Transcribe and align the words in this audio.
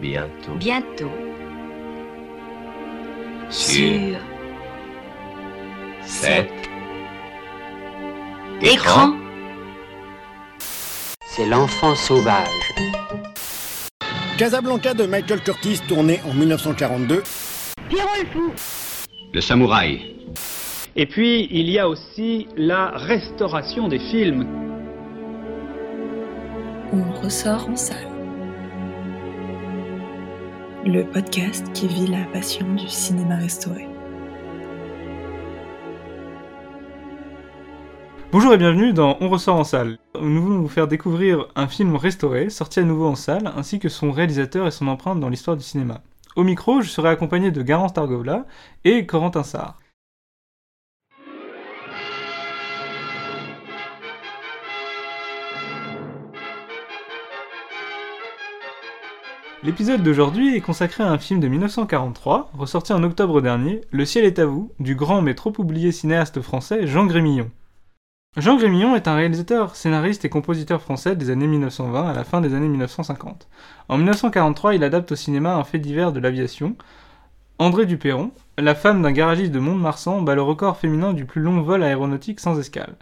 Bientôt. 0.00 0.54
Bientôt. 0.56 1.10
Sur. 3.48 4.18
Cet. 6.02 6.50
Écran. 8.60 9.14
C'est 11.26 11.46
l'enfant 11.46 11.94
sauvage. 11.94 12.48
Casablanca 14.38 14.94
de 14.94 15.06
Michael 15.06 15.42
Curtis, 15.42 15.80
tourné 15.86 16.20
en 16.28 16.34
1942. 16.34 17.22
Pierrot 17.88 18.08
le 18.20 18.26
fou. 18.26 18.52
Le 19.32 19.40
samouraï. 19.40 20.14
Et 20.96 21.06
puis, 21.06 21.48
il 21.50 21.70
y 21.70 21.78
a 21.78 21.88
aussi 21.88 22.48
la 22.56 22.90
restauration 22.90 23.88
des 23.88 23.98
films. 23.98 24.46
On 26.92 27.20
ressort 27.20 27.68
en 27.68 27.76
salle. 27.76 28.13
Le 30.86 31.02
podcast 31.02 31.72
qui 31.72 31.88
vit 31.88 32.06
la 32.06 32.26
passion 32.26 32.74
du 32.74 32.86
cinéma 32.88 33.36
restauré. 33.36 33.88
Bonjour 38.30 38.52
et 38.52 38.58
bienvenue 38.58 38.92
dans 38.92 39.16
On 39.22 39.30
ressort 39.30 39.56
en 39.56 39.64
salle. 39.64 39.96
Nous 40.20 40.42
voulons 40.42 40.60
vous 40.60 40.68
faire 40.68 40.86
découvrir 40.86 41.46
un 41.56 41.68
film 41.68 41.96
restauré, 41.96 42.50
sorti 42.50 42.80
à 42.80 42.82
nouveau 42.82 43.06
en 43.06 43.14
salle, 43.14 43.50
ainsi 43.56 43.78
que 43.78 43.88
son 43.88 44.12
réalisateur 44.12 44.66
et 44.66 44.70
son 44.70 44.88
empreinte 44.88 45.20
dans 45.20 45.30
l'histoire 45.30 45.56
du 45.56 45.64
cinéma. 45.64 46.02
Au 46.36 46.44
micro, 46.44 46.82
je 46.82 46.90
serai 46.90 47.08
accompagné 47.08 47.50
de 47.50 47.62
Garance 47.62 47.94
Targovla 47.94 48.44
et 48.84 49.06
Corentin 49.06 49.42
Sarr. 49.42 49.78
L'épisode 59.64 60.02
d'aujourd'hui 60.02 60.54
est 60.54 60.60
consacré 60.60 61.04
à 61.04 61.10
un 61.10 61.16
film 61.16 61.40
de 61.40 61.48
1943, 61.48 62.50
ressorti 62.52 62.92
en 62.92 63.02
octobre 63.02 63.40
dernier, 63.40 63.80
Le 63.92 64.04
ciel 64.04 64.26
est 64.26 64.38
à 64.38 64.44
vous, 64.44 64.70
du 64.78 64.94
grand 64.94 65.22
mais 65.22 65.32
trop 65.32 65.54
oublié 65.56 65.90
cinéaste 65.90 66.42
français 66.42 66.86
Jean 66.86 67.06
Grémillon. 67.06 67.50
Jean 68.36 68.58
Grémillon 68.58 68.94
est 68.94 69.08
un 69.08 69.14
réalisateur, 69.14 69.74
scénariste 69.74 70.26
et 70.26 70.28
compositeur 70.28 70.82
français 70.82 71.16
des 71.16 71.30
années 71.30 71.46
1920 71.46 72.10
à 72.10 72.12
la 72.12 72.24
fin 72.24 72.42
des 72.42 72.52
années 72.52 72.68
1950. 72.68 73.48
En 73.88 73.96
1943, 73.96 74.74
il 74.74 74.84
adapte 74.84 75.12
au 75.12 75.16
cinéma 75.16 75.54
un 75.54 75.64
fait 75.64 75.78
divers 75.78 76.12
de 76.12 76.20
l'aviation. 76.20 76.76
André 77.58 77.86
Duperron, 77.86 78.32
la 78.58 78.74
femme 78.74 79.00
d'un 79.00 79.12
garagiste 79.12 79.52
de 79.52 79.60
Mont-de-Marsan, 79.60 80.20
bat 80.20 80.34
le 80.34 80.42
record 80.42 80.76
féminin 80.76 81.14
du 81.14 81.24
plus 81.24 81.40
long 81.40 81.62
vol 81.62 81.82
aéronautique 81.82 82.40
sans 82.40 82.58
escale. 82.58 82.96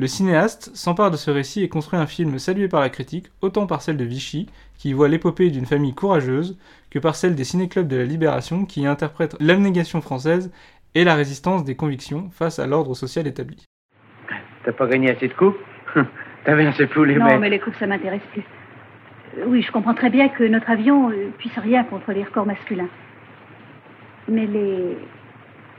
Le 0.00 0.06
cinéaste 0.06 0.70
s'empare 0.76 1.10
de 1.10 1.16
ce 1.16 1.28
récit 1.32 1.64
et 1.64 1.68
construit 1.68 1.98
un 1.98 2.06
film 2.06 2.38
salué 2.38 2.68
par 2.68 2.80
la 2.80 2.88
critique, 2.88 3.26
autant 3.40 3.66
par 3.66 3.82
celle 3.82 3.96
de 3.96 4.04
Vichy, 4.04 4.46
qui 4.76 4.90
y 4.90 4.92
voit 4.92 5.08
l'épopée 5.08 5.50
d'une 5.50 5.66
famille 5.66 5.92
courageuse, 5.92 6.56
que 6.88 7.00
par 7.00 7.16
celle 7.16 7.34
des 7.34 7.42
ciné-clubs 7.42 7.88
de 7.88 7.96
la 7.96 8.04
Libération, 8.04 8.64
qui 8.64 8.82
y 8.82 8.86
interprètent 8.86 9.34
l'abnégation 9.40 10.00
française 10.00 10.52
et 10.94 11.02
la 11.02 11.16
résistance 11.16 11.64
des 11.64 11.74
convictions 11.74 12.30
face 12.30 12.60
à 12.60 12.68
l'ordre 12.68 12.94
social 12.94 13.26
établi. 13.26 13.64
T'as 14.64 14.70
pas 14.70 14.86
gagné 14.86 15.10
assez 15.10 15.26
de 15.26 15.34
coups 15.34 15.56
T'avais 16.44 16.66
un 16.66 16.72
peu 16.72 17.02
les 17.02 17.16
Non, 17.16 17.40
mais 17.40 17.50
les 17.50 17.58
coupes, 17.58 17.74
ça 17.80 17.88
m'intéresse 17.88 18.22
plus. 18.30 18.44
Euh, 19.38 19.46
Oui, 19.48 19.62
je 19.62 19.72
comprends 19.72 19.94
très 19.94 20.10
bien 20.10 20.28
que 20.28 20.44
notre 20.44 20.70
avion 20.70 21.10
euh, 21.10 21.32
puisse 21.38 21.58
rien 21.58 21.82
contre 21.82 22.12
les 22.12 22.22
records 22.22 22.46
masculins. 22.46 22.88
Mais 24.28 24.46
les, 24.46 24.96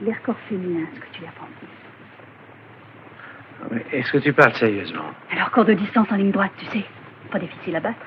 les 0.02 0.12
records 0.12 0.40
féminins, 0.50 0.88
ce 0.94 1.00
que 1.00 1.08
tu 1.14 1.24
as 1.24 1.32
pensé. 1.32 1.79
Est-ce 3.92 4.12
que 4.12 4.18
tu 4.20 4.34
parles 4.34 4.54
sérieusement 4.54 5.04
Alors, 5.32 5.48
record 5.48 5.66
de 5.66 5.74
distance 5.74 6.08
en 6.12 6.16
ligne 6.16 6.32
droite, 6.32 6.52
tu 6.58 6.66
sais, 6.68 6.86
pas 7.32 7.40
difficile 7.40 7.76
à 7.76 7.80
battre. 7.80 8.00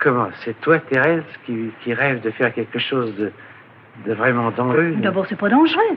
Comment 0.00 0.28
C'est 0.44 0.58
toi, 0.60 0.78
Thérèse, 0.78 1.24
qui, 1.44 1.70
qui 1.82 1.94
rêve 1.94 2.20
de 2.20 2.30
faire 2.30 2.52
quelque 2.52 2.78
chose 2.78 3.14
de, 3.16 3.32
de 4.06 4.12
vraiment 4.14 4.50
dangereux 4.50 4.94
D'abord, 4.98 5.26
c'est 5.28 5.38
pas 5.38 5.48
dangereux. 5.48 5.96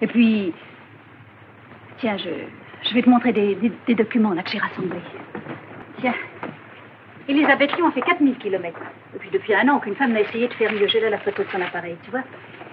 Et 0.00 0.06
puis, 0.06 0.54
tiens, 1.98 2.16
je, 2.16 2.30
je 2.88 2.94
vais 2.94 3.02
te 3.02 3.10
montrer 3.10 3.32
des, 3.32 3.54
des- 3.56 3.72
des 3.86 3.94
documents 3.94 4.32
là 4.32 4.42
que 4.42 4.50
j'ai 4.50 4.58
rassemblés. 4.58 5.00
Tiens, 6.00 6.14
Elisabeth 7.28 7.76
Lyon 7.76 7.88
a 7.88 7.92
fait 7.92 8.00
4000 8.00 8.36
kilomètres. 8.38 8.80
Et 9.14 9.18
puis, 9.18 9.30
depuis 9.30 9.54
un 9.54 9.68
an, 9.68 9.76
aucune 9.76 9.94
femme 9.96 10.12
n'a 10.12 10.20
essayé 10.20 10.48
de 10.48 10.54
faire 10.54 10.72
mieux. 10.72 10.86
J'ai 10.88 11.00
là 11.00 11.10
la 11.10 11.18
photo 11.18 11.42
de 11.42 11.48
son 11.48 11.60
appareil, 11.60 11.96
tu 12.04 12.10
vois. 12.10 12.22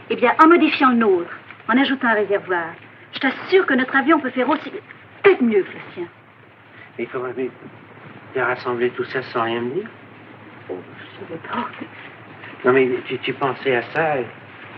Eh 0.10 0.16
bien, 0.16 0.34
en 0.44 0.48
modifiant 0.48 0.90
le 0.92 0.96
nôtre, 0.98 1.32
en 1.68 1.78
ajoutant 1.78 2.08
un 2.08 2.14
réservoir, 2.14 2.68
je 3.14 3.20
t'assure 3.20 3.66
que 3.66 3.74
notre 3.74 3.96
avion 3.96 4.20
peut 4.20 4.30
faire 4.30 4.48
aussi, 4.50 4.72
peut-être 5.28 5.42
mieux 5.42 5.64
que 5.64 5.72
le 5.74 5.94
sien. 5.94 6.08
Et 7.00 7.06
comment 7.06 7.30
mais 7.36 7.50
t'as 8.34 8.46
rassemblé 8.46 8.90
tout 8.92 9.04
ça 9.06 9.22
sans 9.24 9.44
rien 9.44 9.62
me 9.62 9.74
dire? 9.74 9.90
Je 10.70 10.74
savais 11.20 11.40
pas. 11.48 11.68
Non, 12.66 12.74
mais 12.74 12.90
tu, 13.06 13.18
tu 13.20 13.34
pensais 13.34 13.76
à 13.76 13.82
ça, 13.94 14.16
euh, 14.16 14.24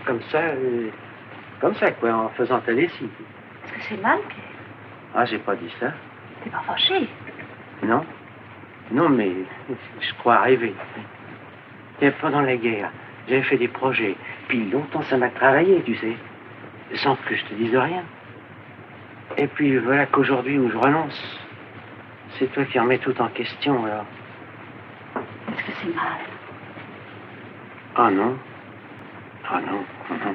comme 0.04 0.20
ça, 0.22 0.38
euh, 0.38 0.90
comme 1.60 1.74
ça, 1.74 1.90
quoi, 1.92 2.12
en 2.12 2.28
faisant 2.30 2.60
ta 2.60 2.72
lessive. 2.72 3.08
Est-ce 3.64 3.72
que 3.72 3.80
c'est 3.88 4.02
mal, 4.02 4.18
Pierre 4.28 4.44
Ah, 5.14 5.24
j'ai 5.24 5.38
pas 5.38 5.56
dit 5.56 5.72
ça. 5.80 5.92
T'es 6.44 6.50
pas 6.50 6.62
fâché 6.66 7.08
Non. 7.82 8.04
Non, 8.92 9.08
mais 9.08 9.30
je 10.00 10.14
crois 10.14 10.40
rêver. 10.40 10.74
Et 12.02 12.10
pendant 12.12 12.40
la 12.42 12.56
guerre, 12.56 12.90
j'avais 13.28 13.42
fait 13.42 13.56
des 13.58 13.68
projets. 13.68 14.16
Puis 14.48 14.68
longtemps, 14.70 15.02
ça 15.02 15.16
m'a 15.16 15.28
travaillé, 15.30 15.82
tu 15.82 15.94
sais. 15.96 16.16
Sans 16.94 17.14
que 17.16 17.36
je 17.36 17.44
te 17.44 17.54
dise 17.54 17.76
rien. 17.76 18.02
Et 19.40 19.46
puis 19.46 19.78
voilà 19.78 20.04
qu'aujourd'hui, 20.04 20.58
où 20.58 20.70
je 20.70 20.76
renonce, 20.76 21.40
c'est 22.38 22.52
toi 22.52 22.62
qui 22.66 22.78
remets 22.78 22.98
tout 22.98 23.18
en 23.22 23.28
question, 23.28 23.86
alors. 23.86 24.04
Est-ce 25.16 25.64
que 25.64 25.72
c'est 25.80 25.94
mal? 25.96 26.18
Ah 27.96 28.10
non. 28.10 28.36
Ah 29.48 29.60
non. 29.62 29.82
ah 30.10 30.14
non. 30.26 30.34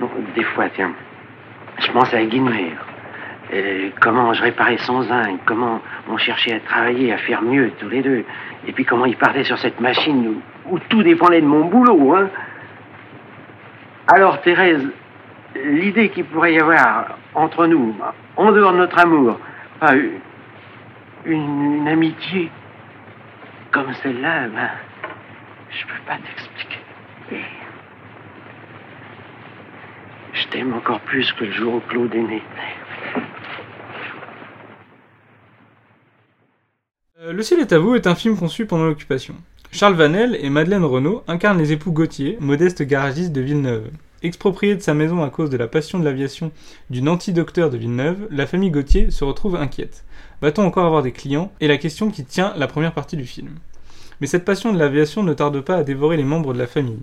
Non, 0.00 0.10
des 0.36 0.44
fois, 0.44 0.68
tiens, 0.68 0.92
je 1.80 1.90
pense 1.90 2.14
à 2.14 2.24
Guinmer. 2.24 2.72
Comment 4.00 4.32
je 4.32 4.42
réparais 4.42 4.78
son 4.78 5.02
zinc, 5.02 5.40
comment 5.44 5.82
on 6.08 6.16
cherchait 6.18 6.54
à 6.54 6.60
travailler, 6.60 7.12
à 7.12 7.18
faire 7.18 7.42
mieux 7.42 7.72
tous 7.80 7.88
les 7.88 8.00
deux. 8.00 8.24
Et 8.68 8.72
puis 8.72 8.84
comment 8.84 9.06
il 9.06 9.16
partait 9.16 9.42
sur 9.42 9.58
cette 9.58 9.80
machine 9.80 10.40
où, 10.68 10.74
où 10.74 10.78
tout 10.78 11.02
dépendait 11.02 11.40
de 11.40 11.46
mon 11.46 11.64
boulot, 11.64 12.14
hein. 12.14 12.30
Alors, 14.06 14.40
Thérèse, 14.40 14.88
l'idée 15.54 16.10
qu'il 16.10 16.24
pourrait 16.24 16.54
y 16.54 16.60
avoir 16.60 17.18
entre 17.34 17.66
nous, 17.66 17.94
en 18.36 18.52
dehors 18.52 18.72
de 18.72 18.78
notre 18.78 18.98
amour, 18.98 19.38
une- 19.82 20.20
une 21.24 21.88
amitié 21.88 22.50
comme 23.70 23.92
celle-là, 24.02 24.48
ben, 24.48 24.70
je 25.70 25.84
peux 25.86 26.02
pas 26.06 26.16
t'expliquer. 26.16 26.78
Je 30.32 30.46
t'aime 30.48 30.74
encore 30.74 31.00
plus 31.00 31.30
que 31.32 31.44
le 31.44 31.52
jour 31.52 31.74
où 31.74 31.80
Claude 31.80 32.14
est 32.14 32.22
né. 32.22 32.42
Euh, 37.20 37.32
Le 37.32 37.42
ciel 37.42 37.60
est 37.60 37.72
à 37.72 37.78
vous 37.78 37.94
est 37.94 38.06
un 38.06 38.14
film 38.14 38.36
conçu 38.36 38.66
pendant 38.66 38.86
l'occupation. 38.86 39.34
Charles 39.72 39.94
Vanel 39.94 40.36
et 40.40 40.50
Madeleine 40.50 40.84
Renaud 40.84 41.22
incarnent 41.28 41.58
les 41.58 41.72
époux 41.72 41.92
Gauthier, 41.92 42.36
modestes 42.40 42.82
garagistes 42.82 43.32
de 43.32 43.40
Villeneuve. 43.40 43.90
Expropriée 44.22 44.74
de 44.74 44.82
sa 44.82 44.92
maison 44.92 45.22
à 45.22 45.30
cause 45.30 45.48
de 45.48 45.56
la 45.56 45.66
passion 45.66 45.98
de 45.98 46.04
l'aviation 46.04 46.52
d'une 46.90 47.08
anti-docteur 47.08 47.70
de 47.70 47.78
Villeneuve, 47.78 48.28
la 48.30 48.46
famille 48.46 48.70
Gauthier 48.70 49.10
se 49.10 49.24
retrouve 49.24 49.56
inquiète. 49.56 50.04
Va-t-on 50.42 50.64
encore 50.64 50.84
avoir 50.84 51.02
des 51.02 51.12
clients? 51.12 51.50
Est 51.62 51.68
la 51.68 51.78
question 51.78 52.10
qui 52.10 52.24
tient 52.24 52.52
la 52.58 52.66
première 52.66 52.92
partie 52.92 53.16
du 53.16 53.24
film. 53.24 53.48
Mais 54.20 54.26
cette 54.26 54.44
passion 54.44 54.74
de 54.74 54.78
l'aviation 54.78 55.22
ne 55.22 55.32
tarde 55.32 55.58
pas 55.62 55.76
à 55.76 55.84
dévorer 55.84 56.18
les 56.18 56.24
membres 56.24 56.52
de 56.52 56.58
la 56.58 56.66
famille. 56.66 57.00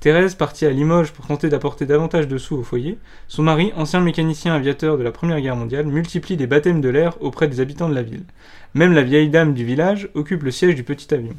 Thérèse, 0.00 0.34
partie 0.34 0.66
à 0.66 0.70
Limoges 0.70 1.12
pour 1.12 1.26
tenter 1.26 1.48
d'apporter 1.48 1.86
davantage 1.86 2.28
de 2.28 2.36
sous 2.36 2.56
au 2.56 2.62
foyer, 2.62 2.98
son 3.28 3.42
mari, 3.42 3.72
ancien 3.74 4.00
mécanicien 4.00 4.54
aviateur 4.54 4.98
de 4.98 5.02
la 5.02 5.10
Première 5.10 5.40
Guerre 5.40 5.56
mondiale, 5.56 5.86
multiplie 5.86 6.36
les 6.36 6.46
baptêmes 6.46 6.82
de 6.82 6.90
l'air 6.90 7.16
auprès 7.22 7.48
des 7.48 7.60
habitants 7.60 7.88
de 7.88 7.94
la 7.94 8.02
ville. 8.02 8.24
Même 8.74 8.92
la 8.92 9.02
vieille 9.02 9.30
dame 9.30 9.54
du 9.54 9.64
village 9.64 10.10
occupe 10.12 10.42
le 10.42 10.50
siège 10.50 10.74
du 10.74 10.84
petit 10.84 11.14
avion. 11.14 11.34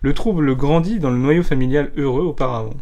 Le 0.00 0.14
trouble 0.14 0.56
grandit 0.56 0.98
dans 0.98 1.10
le 1.10 1.18
noyau 1.18 1.44
familial 1.44 1.92
heureux 1.96 2.24
auparavant. 2.24 2.74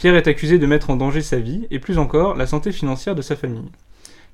Pierre 0.00 0.16
est 0.16 0.28
accusé 0.28 0.56
de 0.56 0.64
mettre 0.64 0.88
en 0.88 0.96
danger 0.96 1.20
sa 1.20 1.36
vie 1.36 1.66
et 1.70 1.78
plus 1.78 1.98
encore 1.98 2.34
la 2.34 2.46
santé 2.46 2.72
financière 2.72 3.14
de 3.14 3.20
sa 3.20 3.36
famille. 3.36 3.68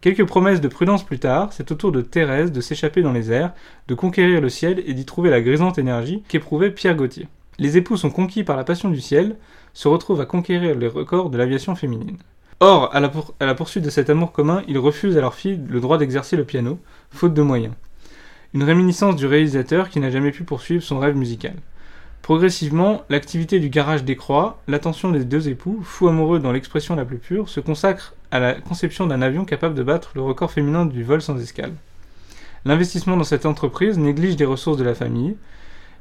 Quelques 0.01 0.25
promesses 0.25 0.61
de 0.61 0.69
prudence 0.69 1.03
plus 1.05 1.19
tard, 1.19 1.53
c'est 1.53 1.73
au 1.73 1.75
tour 1.75 1.91
de 1.91 2.03
Thérèse 2.03 2.53
de 2.53 2.61
s'échapper 2.61 3.03
dans 3.03 3.11
les 3.11 3.33
airs, 3.33 3.53
de 3.89 3.97
conquérir 3.97 4.41
le 4.41 4.49
ciel 4.49 4.81
et 4.87 4.95
d'y 4.95 5.05
trouver 5.05 5.29
la 5.29 5.41
grisante 5.41 5.79
énergie 5.79 6.23
qu'éprouvait 6.29 6.71
Pierre 6.71 6.95
Gauthier. 6.95 7.27
Les 7.59 7.77
époux 7.77 7.97
sont 7.97 8.11
conquis 8.11 8.45
par 8.45 8.57
la 8.57 8.63
passion 8.63 8.91
du 8.91 9.01
ciel, 9.01 9.35
se 9.75 9.89
retrouvent 9.89 10.21
à 10.21 10.25
conquérir 10.25 10.77
les 10.77 10.87
records 10.87 11.31
de 11.31 11.37
l'aviation 11.37 11.75
féminine. 11.75 12.19
Or, 12.61 12.95
à 12.95 13.01
la, 13.01 13.11
à 13.41 13.47
la 13.47 13.57
poursuite 13.57 13.85
de 13.85 13.91
cet 13.91 14.09
amour 14.09 14.31
commun, 14.31 14.63
ils 14.69 14.79
refusent 14.79 15.19
à 15.19 15.21
leur 15.21 15.35
fille 15.35 15.61
le 15.69 15.81
droit 15.81 15.99
d'exercer 15.99 16.37
le 16.37 16.45
piano, 16.45 16.79
faute 17.11 17.35
de 17.35 17.43
moyens. 17.43 17.75
Une 18.55 18.63
réminiscence 18.63 19.17
du 19.17 19.27
réalisateur 19.27 19.89
qui 19.89 19.99
n'a 19.99 20.11
jamais 20.11 20.31
pu 20.31 20.45
poursuivre 20.45 20.85
son 20.85 21.01
rêve 21.01 21.17
musical. 21.17 21.57
Progressivement, 22.27 23.05
l'activité 23.09 23.61
du 23.61 23.69
garage 23.69 24.03
décroît, 24.03 24.61
l'attention 24.67 25.13
des 25.13 25.25
deux 25.25 25.49
époux, 25.49 25.79
fous 25.85 26.09
amoureux 26.09 26.41
dans 26.41 26.51
l'expression 26.51 26.97
la 26.97 27.05
plus 27.05 27.19
pure, 27.19 27.49
se 27.49 27.61
consacre 27.61 28.15
à 28.33 28.41
la 28.41 28.55
conception 28.55 29.07
d'un 29.07 29.23
avion 29.23 29.45
capable 29.45 29.77
de 29.77 29.85
battre 29.85 30.11
le 30.17 30.23
record 30.23 30.51
féminin 30.51 30.87
du 30.87 31.05
vol 31.05 31.23
sans 31.23 31.41
escale. 31.41 31.71
L'investissement 32.65 33.17
dans 33.17 33.23
cette 33.23 33.47
entreprise 33.47 33.97
néglige 33.97 34.37
les 34.39 34.45
ressources 34.45 34.77
de 34.77 34.83
la 34.83 34.97
famille. 34.97 35.37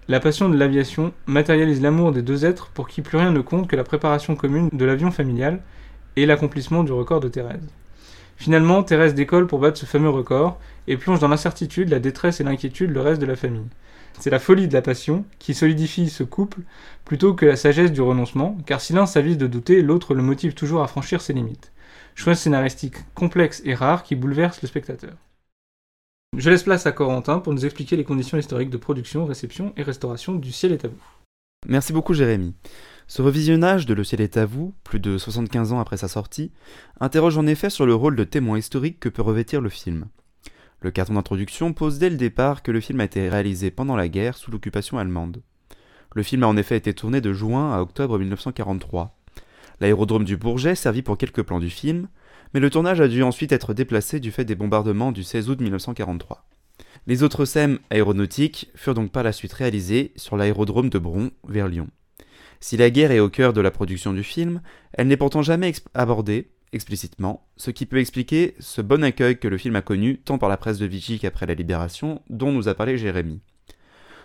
la 0.07 0.19
passion 0.19 0.49
de 0.49 0.57
l'aviation 0.57 1.13
matérialise 1.27 1.79
l'amour 1.79 2.11
des 2.11 2.23
deux 2.23 2.43
êtres 2.43 2.71
pour 2.73 2.87
qui 2.87 3.03
plus 3.03 3.19
rien 3.19 3.29
ne 3.29 3.41
compte 3.41 3.67
que 3.67 3.75
la 3.75 3.83
préparation 3.83 4.35
commune 4.35 4.69
de 4.73 4.85
l'avion 4.85 5.11
familial 5.11 5.61
et 6.15 6.25
l'accomplissement 6.25 6.83
du 6.83 6.91
record 6.91 7.19
de 7.19 7.27
Thérèse. 7.27 7.69
Finalement, 8.35 8.81
Thérèse 8.81 9.13
décolle 9.13 9.45
pour 9.45 9.59
battre 9.59 9.77
ce 9.77 9.85
fameux 9.85 10.09
record 10.09 10.59
et 10.87 10.97
plonge 10.97 11.19
dans 11.19 11.27
l'incertitude, 11.27 11.89
la 11.89 11.99
détresse 11.99 12.41
et 12.41 12.43
l'inquiétude 12.43 12.89
le 12.89 13.01
reste 13.01 13.21
de 13.21 13.27
la 13.27 13.35
famille. 13.35 13.69
C'est 14.19 14.29
la 14.29 14.39
folie 14.39 14.67
de 14.67 14.73
la 14.73 14.81
passion 14.81 15.25
qui 15.39 15.53
solidifie 15.53 16.09
ce 16.09 16.23
couple 16.23 16.61
plutôt 17.03 17.33
que 17.33 17.45
la 17.45 17.55
sagesse 17.55 17.91
du 17.91 18.01
renoncement, 18.01 18.57
car 18.65 18.81
si 18.81 18.93
l'un 18.93 19.05
s'avise 19.05 19.37
de 19.37 19.47
douter, 19.47 19.81
l'autre 19.81 20.13
le 20.13 20.23
motive 20.23 20.53
toujours 20.53 20.81
à 20.81 20.87
franchir 20.87 21.21
ses 21.21 21.33
limites. 21.33 21.71
Choix 22.15 22.35
scénaristique 22.35 22.95
complexe 23.13 23.61
et 23.65 23.75
rare 23.75 24.03
qui 24.03 24.15
bouleverse 24.15 24.61
le 24.61 24.67
spectateur. 24.67 25.13
Je 26.37 26.49
laisse 26.49 26.63
place 26.63 26.85
à 26.85 26.91
Corentin 26.91 27.39
pour 27.39 27.53
nous 27.53 27.65
expliquer 27.65 27.95
les 27.95 28.03
conditions 28.03 28.37
historiques 28.37 28.69
de 28.69 28.77
production, 28.77 29.25
réception 29.25 29.73
et 29.77 29.83
restauration 29.83 30.33
du 30.35 30.51
ciel 30.51 30.71
est 30.71 30.85
à 30.85 30.89
vous. 30.89 31.03
Merci 31.67 31.93
beaucoup 31.93 32.13
Jérémy. 32.13 32.53
Ce 33.07 33.21
revisionnage 33.21 33.85
de 33.85 33.93
Le 33.93 34.03
ciel 34.03 34.21
est 34.21 34.37
à 34.37 34.45
vous, 34.45 34.73
plus 34.83 34.99
de 34.99 35.17
75 35.17 35.73
ans 35.73 35.79
après 35.79 35.97
sa 35.97 36.07
sortie, 36.07 36.51
interroge 36.99 37.37
en 37.37 37.45
effet 37.47 37.69
sur 37.69 37.85
le 37.85 37.93
rôle 37.95 38.15
de 38.15 38.23
témoin 38.23 38.57
historique 38.57 38.99
que 38.99 39.09
peut 39.09 39.21
revêtir 39.21 39.61
le 39.61 39.69
film. 39.69 40.05
Le 40.81 40.91
carton 40.91 41.13
d'introduction 41.13 41.73
pose 41.73 41.99
dès 41.99 42.09
le 42.09 42.17
départ 42.17 42.63
que 42.63 42.71
le 42.71 42.79
film 42.79 42.99
a 42.99 43.05
été 43.05 43.27
réalisé 43.29 43.71
pendant 43.71 43.95
la 43.95 44.07
guerre 44.07 44.37
sous 44.37 44.51
l'occupation 44.51 44.97
allemande. 44.97 45.41
Le 46.13 46.23
film 46.23 46.43
a 46.43 46.47
en 46.47 46.57
effet 46.57 46.77
été 46.77 46.93
tourné 46.93 47.21
de 47.21 47.33
juin 47.33 47.73
à 47.73 47.81
octobre 47.81 48.17
1943. 48.19 49.17
L'aérodrome 49.81 50.23
du 50.23 50.37
Bourget 50.37 50.75
servit 50.75 51.01
pour 51.01 51.17
quelques 51.17 51.43
plans 51.43 51.59
du 51.59 51.69
film, 51.69 52.07
mais 52.53 52.59
le 52.59 52.69
tournage 52.69 53.01
a 53.01 53.07
dû 53.07 53.23
ensuite 53.23 53.51
être 53.51 53.73
déplacé 53.73 54.19
du 54.19 54.31
fait 54.31 54.45
des 54.45 54.55
bombardements 54.55 55.11
du 55.11 55.23
16 55.23 55.49
août 55.49 55.59
1943. 55.59 56.45
Les 57.07 57.23
autres 57.23 57.45
scènes 57.45 57.79
aéronautiques 57.89 58.71
furent 58.75 58.93
donc 58.93 59.11
par 59.11 59.23
la 59.23 59.31
suite 59.31 59.53
réalisées 59.53 60.13
sur 60.15 60.37
l'aérodrome 60.37 60.89
de 60.89 60.99
Bron, 60.99 61.31
vers 61.47 61.67
Lyon. 61.67 61.89
Si 62.61 62.77
la 62.77 62.89
guerre 62.89 63.11
est 63.11 63.19
au 63.19 63.29
cœur 63.29 63.53
de 63.53 63.61
la 63.61 63.71
production 63.71 64.13
du 64.13 64.23
film, 64.23 64.61
elle 64.93 65.07
n'est 65.07 65.17
pourtant 65.17 65.41
jamais 65.41 65.73
abordée 65.93 66.49
explicitement, 66.75 67.47
ce 67.57 67.71
qui 67.71 67.85
peut 67.85 67.99
expliquer 67.99 68.55
ce 68.59 68.81
bon 68.81 69.03
accueil 69.03 69.39
que 69.39 69.47
le 69.47 69.57
film 69.57 69.75
a 69.75 69.81
connu 69.81 70.19
tant 70.19 70.37
par 70.37 70.49
la 70.49 70.57
presse 70.57 70.77
de 70.77 70.85
Vichy 70.85 71.19
qu'après 71.19 71.45
la 71.45 71.53
Libération, 71.53 72.21
dont 72.29 72.51
nous 72.51 72.67
a 72.67 72.75
parlé 72.75 72.97
Jérémy. 72.97 73.41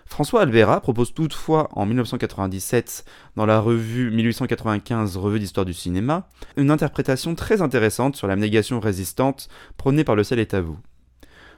François 0.04 0.42
Albera 0.42 0.80
propose 0.80 1.14
toutefois 1.14 1.68
en 1.72 1.86
1997, 1.86 3.04
dans 3.36 3.46
la 3.46 3.60
revue 3.60 4.10
1895 4.10 5.16
Revue 5.16 5.38
d'histoire 5.38 5.64
du 5.64 5.72
cinéma, 5.72 6.28
une 6.56 6.72
interprétation 6.72 7.36
très 7.36 7.62
intéressante 7.62 8.16
sur 8.16 8.26
l'abnégation 8.26 8.80
résistante 8.80 9.48
prônée 9.76 10.02
par 10.02 10.16
le 10.16 10.24
ciel 10.24 10.40
est 10.40 10.52
à 10.52 10.60
vous. 10.60 10.78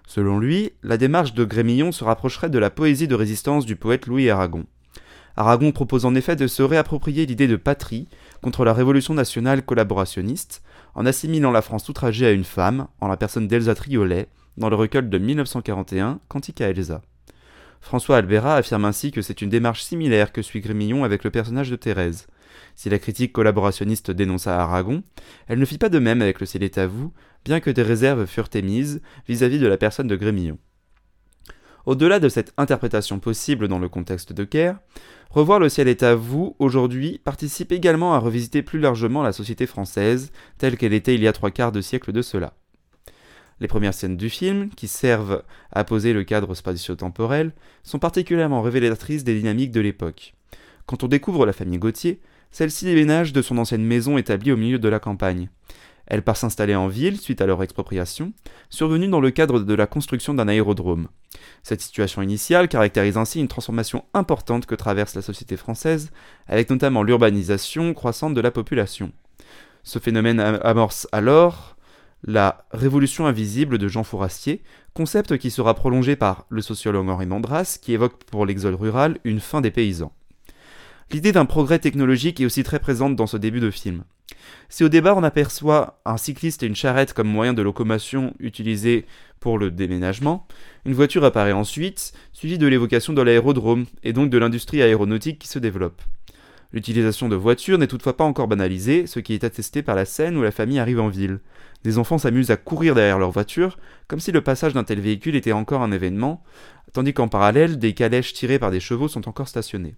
Selon 0.06 0.38
lui, 0.38 0.72
la 0.82 0.98
démarche 0.98 1.32
de 1.32 1.44
Grémillon 1.44 1.92
se 1.92 2.04
rapprocherait 2.04 2.50
de 2.50 2.58
la 2.58 2.68
poésie 2.68 3.08
de 3.08 3.14
résistance 3.14 3.64
du 3.64 3.76
poète 3.76 4.06
Louis 4.06 4.28
Aragon. 4.28 4.66
Aragon 5.36 5.72
propose 5.72 6.04
en 6.04 6.14
effet 6.14 6.36
de 6.36 6.46
se 6.46 6.62
réapproprier 6.62 7.24
l'idée 7.24 7.48
de 7.48 7.56
patrie 7.56 8.08
contre 8.42 8.66
la 8.66 8.74
révolution 8.74 9.14
nationale 9.14 9.64
collaborationniste, 9.64 10.62
en 10.94 11.06
assimilant 11.06 11.50
la 11.50 11.62
France 11.62 11.88
outragée 11.88 12.26
à 12.26 12.32
une 12.32 12.44
femme, 12.44 12.86
en 13.00 13.08
la 13.08 13.16
personne 13.16 13.48
d'Elsa 13.48 13.74
Triolet, 13.74 14.28
dans 14.56 14.68
le 14.68 14.76
recueil 14.76 15.08
de 15.08 15.18
1941, 15.18 16.20
Cantique 16.28 16.60
à 16.60 16.68
Elsa. 16.68 17.02
François 17.80 18.18
Albera 18.18 18.56
affirme 18.56 18.84
ainsi 18.84 19.10
que 19.10 19.22
c'est 19.22 19.42
une 19.42 19.50
démarche 19.50 19.82
similaire 19.82 20.32
que 20.32 20.42
suit 20.42 20.60
Grémillon 20.60 21.04
avec 21.04 21.24
le 21.24 21.30
personnage 21.30 21.70
de 21.70 21.76
Thérèse. 21.76 22.28
Si 22.76 22.88
la 22.88 22.98
critique 22.98 23.32
collaborationniste 23.32 24.10
dénonça 24.10 24.60
Aragon, 24.60 25.02
elle 25.48 25.58
ne 25.58 25.64
fit 25.64 25.78
pas 25.78 25.88
de 25.88 25.98
même 25.98 26.22
avec 26.22 26.40
le 26.40 26.46
vous, 26.86 27.12
bien 27.44 27.60
que 27.60 27.70
des 27.70 27.82
réserves 27.82 28.26
furent 28.26 28.48
émises 28.54 29.02
vis-à-vis 29.28 29.58
de 29.58 29.66
la 29.66 29.76
personne 29.76 30.06
de 30.06 30.16
Grémillon. 30.16 30.58
Au-delà 31.86 32.20
de 32.20 32.28
cette 32.28 32.52
interprétation 32.56 33.18
possible 33.18 33.68
dans 33.68 33.78
le 33.78 33.88
contexte 33.88 34.32
de 34.32 34.44
guerre, 34.44 34.78
Revoir 35.32 35.60
le 35.60 35.70
ciel 35.70 35.88
est 35.88 36.02
à 36.02 36.14
vous 36.14 36.54
aujourd'hui 36.58 37.18
participe 37.24 37.72
également 37.72 38.12
à 38.12 38.18
revisiter 38.18 38.60
plus 38.60 38.78
largement 38.78 39.22
la 39.22 39.32
société 39.32 39.66
française 39.66 40.30
telle 40.58 40.76
qu'elle 40.76 40.92
était 40.92 41.14
il 41.14 41.22
y 41.22 41.26
a 41.26 41.32
trois 41.32 41.50
quarts 41.50 41.72
de 41.72 41.80
siècle 41.80 42.12
de 42.12 42.20
cela. 42.20 42.52
Les 43.58 43.66
premières 43.66 43.94
scènes 43.94 44.18
du 44.18 44.28
film, 44.28 44.68
qui 44.68 44.88
servent 44.88 45.42
à 45.70 45.84
poser 45.84 46.12
le 46.12 46.24
cadre 46.24 46.54
spatio-temporel, 46.54 47.52
sont 47.82 47.98
particulièrement 47.98 48.60
révélatrices 48.60 49.24
des 49.24 49.34
dynamiques 49.34 49.70
de 49.70 49.80
l'époque. 49.80 50.34
Quand 50.84 51.02
on 51.02 51.08
découvre 51.08 51.46
la 51.46 51.54
famille 51.54 51.78
Gauthier, 51.78 52.20
celle-ci 52.50 52.84
déménage 52.84 53.32
de 53.32 53.40
son 53.40 53.56
ancienne 53.56 53.86
maison 53.86 54.18
établie 54.18 54.52
au 54.52 54.58
milieu 54.58 54.78
de 54.78 54.88
la 54.90 54.98
campagne. 54.98 55.48
Elle 56.06 56.22
part 56.22 56.36
s'installer 56.36 56.74
en 56.74 56.88
ville 56.88 57.20
suite 57.20 57.40
à 57.40 57.46
leur 57.46 57.62
expropriation, 57.62 58.32
survenue 58.70 59.08
dans 59.08 59.20
le 59.20 59.30
cadre 59.30 59.60
de 59.60 59.74
la 59.74 59.86
construction 59.86 60.34
d'un 60.34 60.48
aérodrome. 60.48 61.08
Cette 61.62 61.80
situation 61.80 62.22
initiale 62.22 62.68
caractérise 62.68 63.16
ainsi 63.16 63.40
une 63.40 63.48
transformation 63.48 64.04
importante 64.14 64.66
que 64.66 64.74
traverse 64.74 65.14
la 65.14 65.22
société 65.22 65.56
française, 65.56 66.10
avec 66.46 66.70
notamment 66.70 67.02
l'urbanisation 67.02 67.94
croissante 67.94 68.34
de 68.34 68.40
la 68.40 68.50
population. 68.50 69.12
Ce 69.84 69.98
phénomène 69.98 70.40
amorce 70.40 71.08
alors 71.12 71.76
la 72.24 72.64
révolution 72.70 73.26
invisible 73.26 73.78
de 73.78 73.88
Jean 73.88 74.04
Fourastier, 74.04 74.62
concept 74.94 75.38
qui 75.38 75.50
sera 75.50 75.74
prolongé 75.74 76.14
par 76.14 76.46
le 76.50 76.62
sociologue 76.62 77.08
Henri 77.08 77.26
Mandras, 77.26 77.78
qui 77.80 77.92
évoque 77.92 78.22
pour 78.24 78.46
l'exode 78.46 78.74
rural 78.74 79.18
une 79.24 79.40
fin 79.40 79.60
des 79.60 79.72
paysans. 79.72 80.12
L'idée 81.10 81.32
d'un 81.32 81.46
progrès 81.46 81.78
technologique 81.78 82.40
est 82.40 82.46
aussi 82.46 82.62
très 82.62 82.78
présente 82.78 83.16
dans 83.16 83.26
ce 83.26 83.36
début 83.36 83.60
de 83.60 83.70
film. 83.70 84.04
Si 84.68 84.84
au 84.84 84.88
départ 84.88 85.16
on 85.16 85.22
aperçoit 85.22 86.00
un 86.04 86.16
cycliste 86.16 86.62
et 86.62 86.66
une 86.66 86.76
charrette 86.76 87.12
comme 87.12 87.28
moyen 87.28 87.52
de 87.52 87.62
locomotion 87.62 88.34
utilisés 88.40 89.06
pour 89.40 89.58
le 89.58 89.70
déménagement, 89.70 90.46
une 90.84 90.94
voiture 90.94 91.24
apparaît 91.24 91.52
ensuite, 91.52 92.12
suivie 92.32 92.58
de 92.58 92.66
l'évocation 92.66 93.12
de 93.12 93.22
l'aérodrome 93.22 93.86
et 94.02 94.12
donc 94.12 94.30
de 94.30 94.38
l'industrie 94.38 94.82
aéronautique 94.82 95.38
qui 95.38 95.48
se 95.48 95.58
développe. 95.58 96.00
L'utilisation 96.72 97.28
de 97.28 97.36
voitures 97.36 97.76
n'est 97.76 97.86
toutefois 97.86 98.16
pas 98.16 98.24
encore 98.24 98.48
banalisée, 98.48 99.06
ce 99.06 99.20
qui 99.20 99.34
est 99.34 99.44
attesté 99.44 99.82
par 99.82 99.94
la 99.94 100.06
scène 100.06 100.38
où 100.38 100.42
la 100.42 100.50
famille 100.50 100.78
arrive 100.78 101.00
en 101.00 101.08
ville. 101.08 101.40
Des 101.84 101.98
enfants 101.98 102.16
s'amusent 102.16 102.50
à 102.50 102.56
courir 102.56 102.94
derrière 102.94 103.18
leur 103.18 103.30
voiture, 103.30 103.78
comme 104.08 104.20
si 104.20 104.32
le 104.32 104.40
passage 104.40 104.72
d'un 104.72 104.84
tel 104.84 105.00
véhicule 105.00 105.36
était 105.36 105.52
encore 105.52 105.82
un 105.82 105.92
événement, 105.92 106.42
tandis 106.94 107.12
qu'en 107.12 107.28
parallèle, 107.28 107.78
des 107.78 107.92
calèches 107.92 108.32
tirées 108.32 108.58
par 108.58 108.70
des 108.70 108.80
chevaux 108.80 109.08
sont 109.08 109.28
encore 109.28 109.48
stationnées. 109.48 109.96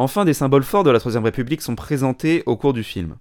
Enfin, 0.00 0.24
des 0.24 0.32
symboles 0.32 0.62
forts 0.62 0.84
de 0.84 0.92
la 0.92 1.00
Troisième 1.00 1.24
République 1.24 1.60
sont 1.60 1.74
présentés 1.74 2.44
au 2.46 2.56
cours 2.56 2.72
du 2.72 2.84
film. 2.84 3.16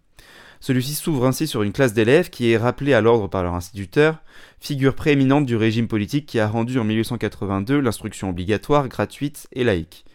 Celui-ci 0.60 0.94
s'ouvre 0.94 1.26
ainsi 1.26 1.48
sur 1.48 1.64
une 1.64 1.72
classe 1.72 1.96
d'élèves 1.96 2.30
qui 2.30 2.52
est 2.52 2.58
rappelée 2.58 2.94
à 2.94 3.02
l'ordre 3.02 3.28
par 3.28 3.42
leur 3.42 3.56
instituteur, 3.56 4.22
figure 4.60 4.94
prééminente 4.94 5.48
du 5.48 5.56
régime 5.56 5.88
politique 5.88 6.28
qui 6.28 6.40
a 6.40 6.48
rendu 6.48 6.78
en 6.78 6.84
1882 6.84 7.80
l'instruction 7.80 8.30
obligatoire, 8.30 8.90
gratuite 8.90 9.48
et 9.54 9.64
laïque. 9.64 10.06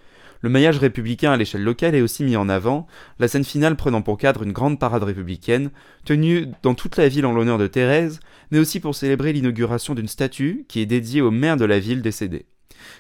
Le 0.41 0.51
maillage 0.51 0.79
républicain 0.79 1.33
à 1.33 1.37
l'échelle 1.37 1.65
locale 1.65 1.97
est 1.97 2.01
aussi 2.01 2.23
mis 2.23 2.37
en 2.37 2.49
avant, 2.49 2.87
la 3.19 3.27
scène 3.27 3.43
finale 3.43 3.75
prenant 3.75 4.03
pour 4.03 4.17
cadre 4.17 4.45
une 4.45 4.53
grande 4.53 4.79
parade 4.79 5.03
républicaine, 5.03 5.73
tenue 6.05 6.47
dans 6.63 6.75
toute 6.75 6.97
la 6.97 7.09
ville 7.09 7.27
en 7.27 7.33
l'honneur 7.33 7.59
de 7.59 7.67
Thérèse, 7.67 8.21
mais 8.53 8.61
aussi 8.61 8.79
pour 8.79 8.95
célébrer 8.95 9.33
l'inauguration 9.33 9.97
d'une 9.97 10.07
statue 10.07 10.65
qui 10.69 10.79
est 10.79 10.87
dédiée 10.87 11.23
au 11.23 11.33
maire 11.33 11.57
de 11.57 11.65
la 11.65 11.81
ville 11.81 12.03
décédée. 12.03 12.47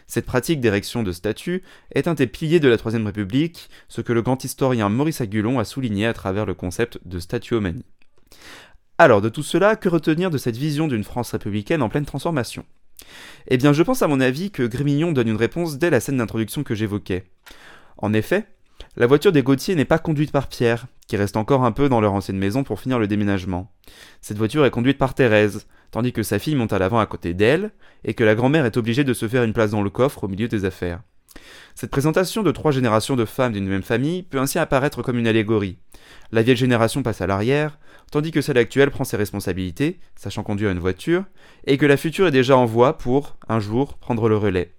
Cette 0.07 0.27
pratique 0.27 0.61
d'érection 0.61 1.03
de 1.03 1.13
statues 1.13 1.63
est 1.95 2.09
un 2.09 2.15
des 2.15 2.27
piliers 2.27 2.61
de 2.61 2.69
la 2.69 2.79
Troisième 2.79 3.07
République, 3.07 3.71
ce 3.89 4.01
que 4.01 4.13
le 4.13 4.23
grand 4.23 4.45
historien 4.45 4.89
Maurice 4.89 5.21
Agulon 5.21 5.59
a 5.59 5.65
souligné 5.65 6.07
à 6.07 6.13
travers 6.13 6.47
le 6.47 6.55
concept 6.55 6.99
de 7.05 7.19
statuomanie. 7.19 7.85
Alors, 8.99 9.21
de 9.21 9.29
tout 9.29 9.43
cela, 9.43 9.77
que 9.77 9.89
retenir 9.89 10.31
de 10.31 10.39
cette 10.39 10.57
vision 10.57 10.87
d'une 10.87 11.05
France 11.05 11.33
républicaine 11.33 11.83
en 11.83 11.89
pleine 11.89 12.05
transformation? 12.05 12.65
Eh 13.49 13.57
bien, 13.57 13.73
je 13.73 13.83
pense 13.83 14.03
à 14.03 14.09
mon 14.09 14.21
avis 14.21 14.51
que 14.51 14.63
Grémignon 14.63 15.13
donne 15.13 15.29
une 15.29 15.37
réponse 15.37 15.79
dès 15.79 15.91
la 15.91 16.01
scène 16.01 16.19
d'introduction 16.19 16.63
que 16.63 16.75
j'évoquais. 16.75 17.25
En 17.97 18.13
effet, 18.13 18.47
la 18.97 19.07
voiture 19.07 19.33
des 19.33 19.43
Gauthier 19.43 19.75
n'est 19.75 19.85
pas 19.85 19.99
conduite 19.99 20.33
par 20.33 20.49
Pierre, 20.49 20.87
qui 21.09 21.17
reste 21.17 21.37
encore 21.37 21.65
un 21.65 21.73
peu 21.73 21.89
dans 21.89 22.01
leur 22.01 22.13
ancienne 22.13 22.39
maison 22.39 22.65
pour 22.65 22.81
finir 22.81 22.99
le 22.99 23.07
déménagement. 23.07 23.73
Cette 24.21 24.39
voiture 24.39 24.65
est 24.65 24.71
conduite 24.71 24.99
par 24.99 25.15
Thérèse, 25.15 25.67
tandis 25.93 26.13
que 26.13 26.25
sa 26.25 26.41
fille 26.41 26.57
monte 26.57 26.73
à 26.73 26.81
l'avant 26.81 26.99
à 26.99 27.07
côté 27.07 27.35
d'elle, 27.35 27.71
et 28.05 28.15
que 28.15 28.25
la 28.25 28.35
grand-mère 28.35 28.67
est 28.67 28.77
obligée 28.77 29.05
de 29.05 29.15
se 29.15 29.29
faire 29.29 29.45
une 29.45 29.53
place 29.53 29.71
dans 29.71 29.83
le 29.83 29.91
coffre 29.91 30.25
au 30.25 30.29
milieu 30.29 30.49
des 30.49 30.65
affaires. 30.65 31.03
Cette 31.75 31.91
présentation 31.91 32.43
de 32.43 32.51
trois 32.51 32.73
générations 32.73 33.17
de 33.17 33.25
femmes 33.25 33.53
d'une 33.53 33.69
même 33.69 33.83
famille 33.83 34.23
peut 34.23 34.39
ainsi 34.39 34.59
apparaître 34.59 35.03
comme 35.03 35.19
une 35.19 35.27
allégorie. 35.27 35.79
La 36.31 36.43
vieille 36.43 36.57
génération 36.57 37.03
passe 37.03 37.21
à 37.21 37.27
l'arrière, 37.27 37.79
tandis 38.11 38.31
que 38.31 38.41
celle 38.41 38.59
actuelle 38.59 38.91
prend 38.91 39.05
ses 39.05 39.17
responsabilités, 39.17 40.01
sachant 40.17 40.43
conduire 40.43 40.71
une 40.71 40.79
voiture, 40.79 41.25
et 41.67 41.79
que 41.79 41.87
la 41.87 41.97
future 41.97 42.27
est 42.27 42.33
déjà 42.33 42.57
en 42.57 42.67
voie 42.67 42.99
pour, 42.99 43.37
un 43.49 43.61
jour, 43.61 43.97
prendre 43.99 44.29
le 44.29 44.37
relais. 44.37 44.75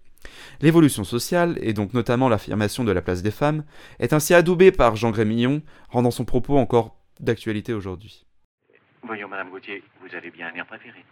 L'évolution 0.62 1.04
sociale, 1.04 1.58
et 1.62 1.74
donc 1.74 1.94
notamment 1.94 2.30
l'affirmation 2.30 2.84
de 2.84 2.92
la 2.92 3.02
place 3.02 3.22
des 3.22 3.32
femmes, 3.32 3.64
est 4.00 4.14
ainsi 4.14 4.34
adoubée 4.34 4.72
par 4.72 4.96
Jean 4.96 5.12
Grémillon, 5.12 5.62
rendant 5.90 6.12
son 6.12 6.26
propos 6.26 6.58
encore 6.58 6.98
d'actualité 7.20 7.74
aujourd'hui. 7.74 8.26
Voyons, 9.04 9.28
Madame 9.28 9.50
Gauthier, 9.50 9.84
vous 10.02 10.16
avez 10.16 10.30
bien 10.32 10.48
un 10.48 10.56
air 10.56 10.66
préféré 10.66 11.04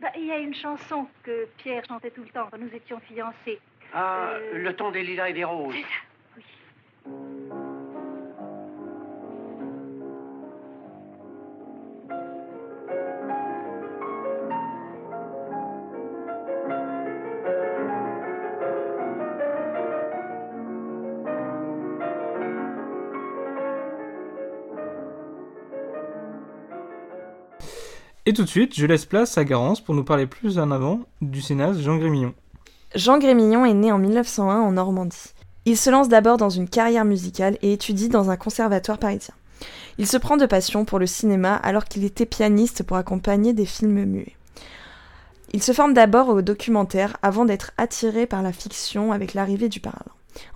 Bah, 0.00 0.08
Il 0.16 0.24
y 0.26 0.32
a 0.32 0.38
une 0.38 0.54
chanson 0.54 1.06
que 1.22 1.46
Pierre 1.58 1.84
chantait 1.86 2.10
tout 2.10 2.22
le 2.22 2.28
temps 2.30 2.48
quand 2.50 2.58
nous 2.58 2.74
étions 2.74 3.00
fiancés. 3.00 3.60
Ah, 3.92 4.30
Euh, 4.32 4.58
le 4.58 4.74
ton 4.74 4.90
des 4.90 5.02
lilas 5.02 5.28
et 5.28 5.32
des 5.32 5.44
roses. 5.44 5.74
C'est 5.74 5.82
ça, 5.82 6.42
oui. 7.06 7.75
Et 28.28 28.32
tout 28.32 28.42
de 28.42 28.48
suite, 28.48 28.74
je 28.74 28.84
laisse 28.86 29.04
place 29.04 29.38
à 29.38 29.44
Garance 29.44 29.80
pour 29.80 29.94
nous 29.94 30.02
parler 30.02 30.26
plus 30.26 30.58
en 30.58 30.72
avant 30.72 30.98
du 31.20 31.40
cinéaste 31.40 31.78
Jean 31.78 31.96
Grémillon. 31.96 32.34
Jean 32.96 33.18
Grémillon 33.18 33.64
est 33.64 33.72
né 33.72 33.92
en 33.92 33.98
1901 33.98 34.62
en 34.62 34.72
Normandie. 34.72 35.32
Il 35.64 35.76
se 35.76 35.90
lance 35.90 36.08
d'abord 36.08 36.36
dans 36.36 36.50
une 36.50 36.68
carrière 36.68 37.04
musicale 37.04 37.56
et 37.62 37.72
étudie 37.72 38.08
dans 38.08 38.28
un 38.28 38.36
conservatoire 38.36 38.98
parisien. 38.98 39.34
Il 39.98 40.08
se 40.08 40.16
prend 40.16 40.36
de 40.36 40.44
passion 40.44 40.84
pour 40.84 40.98
le 40.98 41.06
cinéma 41.06 41.54
alors 41.54 41.84
qu'il 41.84 42.02
était 42.02 42.26
pianiste 42.26 42.82
pour 42.82 42.96
accompagner 42.96 43.52
des 43.52 43.64
films 43.64 44.04
muets. 44.04 44.34
Il 45.52 45.62
se 45.62 45.72
forme 45.72 45.94
d'abord 45.94 46.28
au 46.28 46.42
documentaire 46.42 47.16
avant 47.22 47.44
d'être 47.44 47.70
attiré 47.78 48.26
par 48.26 48.42
la 48.42 48.52
fiction 48.52 49.12
avec 49.12 49.34
l'arrivée 49.34 49.68
du 49.68 49.78
parlant. 49.78 50.00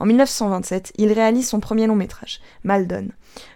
En 0.01 0.07
1927, 0.07 0.93
il 0.99 1.13
réalise 1.13 1.49
son 1.49 1.61
premier 1.61 1.87
long 1.87 1.95
métrage, 1.95 2.41
Maldon, 2.65 3.11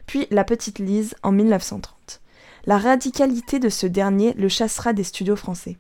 puis 0.07 0.29
La 0.31 0.45
Petite 0.45 0.79
Lise 0.79 1.17
en 1.25 1.33
1930. 1.33 2.21
La 2.67 2.79
radicalité 2.79 3.59
de 3.59 3.69
ce 3.69 3.87
dernier 3.87 4.33
le 4.35 4.49
chassera 4.49 4.93
des 4.93 5.05
studios 5.05 5.37
français. 5.37 5.77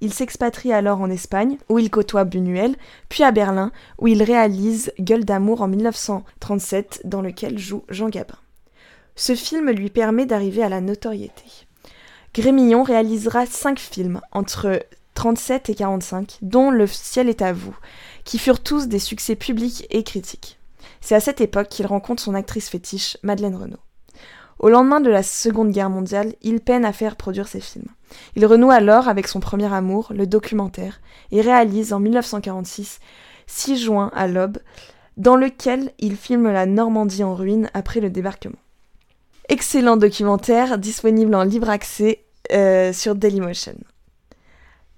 Il 0.00 0.14
s'expatrie 0.14 0.72
alors 0.72 1.00
en 1.00 1.10
Espagne, 1.10 1.58
où 1.68 1.78
il 1.78 1.90
côtoie 1.90 2.24
Buñuel, 2.24 2.76
puis 3.08 3.22
à 3.22 3.32
Berlin, 3.32 3.72
où 3.98 4.06
il 4.06 4.22
réalise 4.22 4.92
Gueule 4.98 5.24
d'amour 5.24 5.60
en 5.60 5.68
1937, 5.68 7.02
dans 7.04 7.20
lequel 7.20 7.58
joue 7.58 7.84
Jean 7.88 8.08
Gabin. 8.08 8.38
Ce 9.16 9.34
film 9.34 9.70
lui 9.70 9.90
permet 9.90 10.24
d'arriver 10.24 10.62
à 10.62 10.68
la 10.68 10.80
notoriété. 10.80 11.44
Grémillon 12.32 12.84
réalisera 12.84 13.44
cinq 13.44 13.78
films 13.78 14.20
entre 14.30 14.80
37 15.14 15.68
et 15.68 15.74
45, 15.74 16.38
dont 16.42 16.70
Le 16.70 16.86
ciel 16.86 17.28
est 17.28 17.42
à 17.42 17.52
vous, 17.52 17.76
qui 18.24 18.38
furent 18.38 18.62
tous 18.62 18.86
des 18.86 19.00
succès 19.00 19.34
publics 19.34 19.84
et 19.90 20.04
critiques. 20.04 20.58
C'est 21.00 21.16
à 21.16 21.20
cette 21.20 21.40
époque 21.40 21.68
qu'il 21.68 21.86
rencontre 21.86 22.22
son 22.22 22.34
actrice 22.34 22.68
fétiche, 22.68 23.18
Madeleine 23.22 23.56
Renaud. 23.56 23.80
Au 24.60 24.68
lendemain 24.68 25.00
de 25.00 25.08
la 25.08 25.22
Seconde 25.22 25.70
Guerre 25.70 25.88
mondiale, 25.88 26.34
il 26.42 26.60
peine 26.60 26.84
à 26.84 26.92
faire 26.92 27.16
produire 27.16 27.48
ses 27.48 27.60
films. 27.60 27.88
Il 28.36 28.44
renoue 28.44 28.70
alors 28.70 29.08
avec 29.08 29.26
son 29.26 29.40
premier 29.40 29.72
amour, 29.72 30.12
le 30.14 30.26
documentaire, 30.26 31.00
et 31.32 31.40
réalise 31.40 31.94
en 31.94 31.98
1946 31.98 33.00
6 33.46 33.78
juin 33.78 34.10
à 34.14 34.28
l'Aube, 34.28 34.58
dans 35.16 35.36
lequel 35.36 35.92
il 35.98 36.14
filme 36.14 36.52
la 36.52 36.66
Normandie 36.66 37.24
en 37.24 37.34
ruine 37.34 37.70
après 37.72 38.00
le 38.00 38.10
débarquement. 38.10 38.58
Excellent 39.48 39.96
documentaire 39.96 40.76
disponible 40.76 41.34
en 41.34 41.42
libre 41.42 41.70
accès 41.70 42.22
euh, 42.52 42.92
sur 42.92 43.14
Dailymotion. 43.14 43.76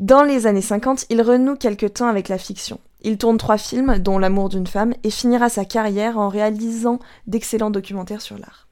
Dans 0.01 0.25
les 0.25 0.49
années 0.49 0.61
50, 0.61 1.07
il 1.09 1.23
renoue 1.23 1.55
quelque 1.55 1.87
temps 1.87 2.09
avec 2.09 2.29
la 2.29 2.39
fiction. 2.39 2.81
Il 3.03 3.17
tourne 3.17 3.39
trois 3.39 3.59
films, 3.59 3.99
dont 3.99 4.19
L'amour 4.19 4.49
d'une 4.49 4.67
femme, 4.67 4.95
et 5.05 5.11
finira 5.11 5.49
sa 5.49 5.65
carrière 5.65 6.19
en 6.19 6.29
réalisant 6.29 6.99
d'excellents 7.29 7.71
documentaires 7.71 8.21
sur 8.21 8.37
l'art. 8.37 8.67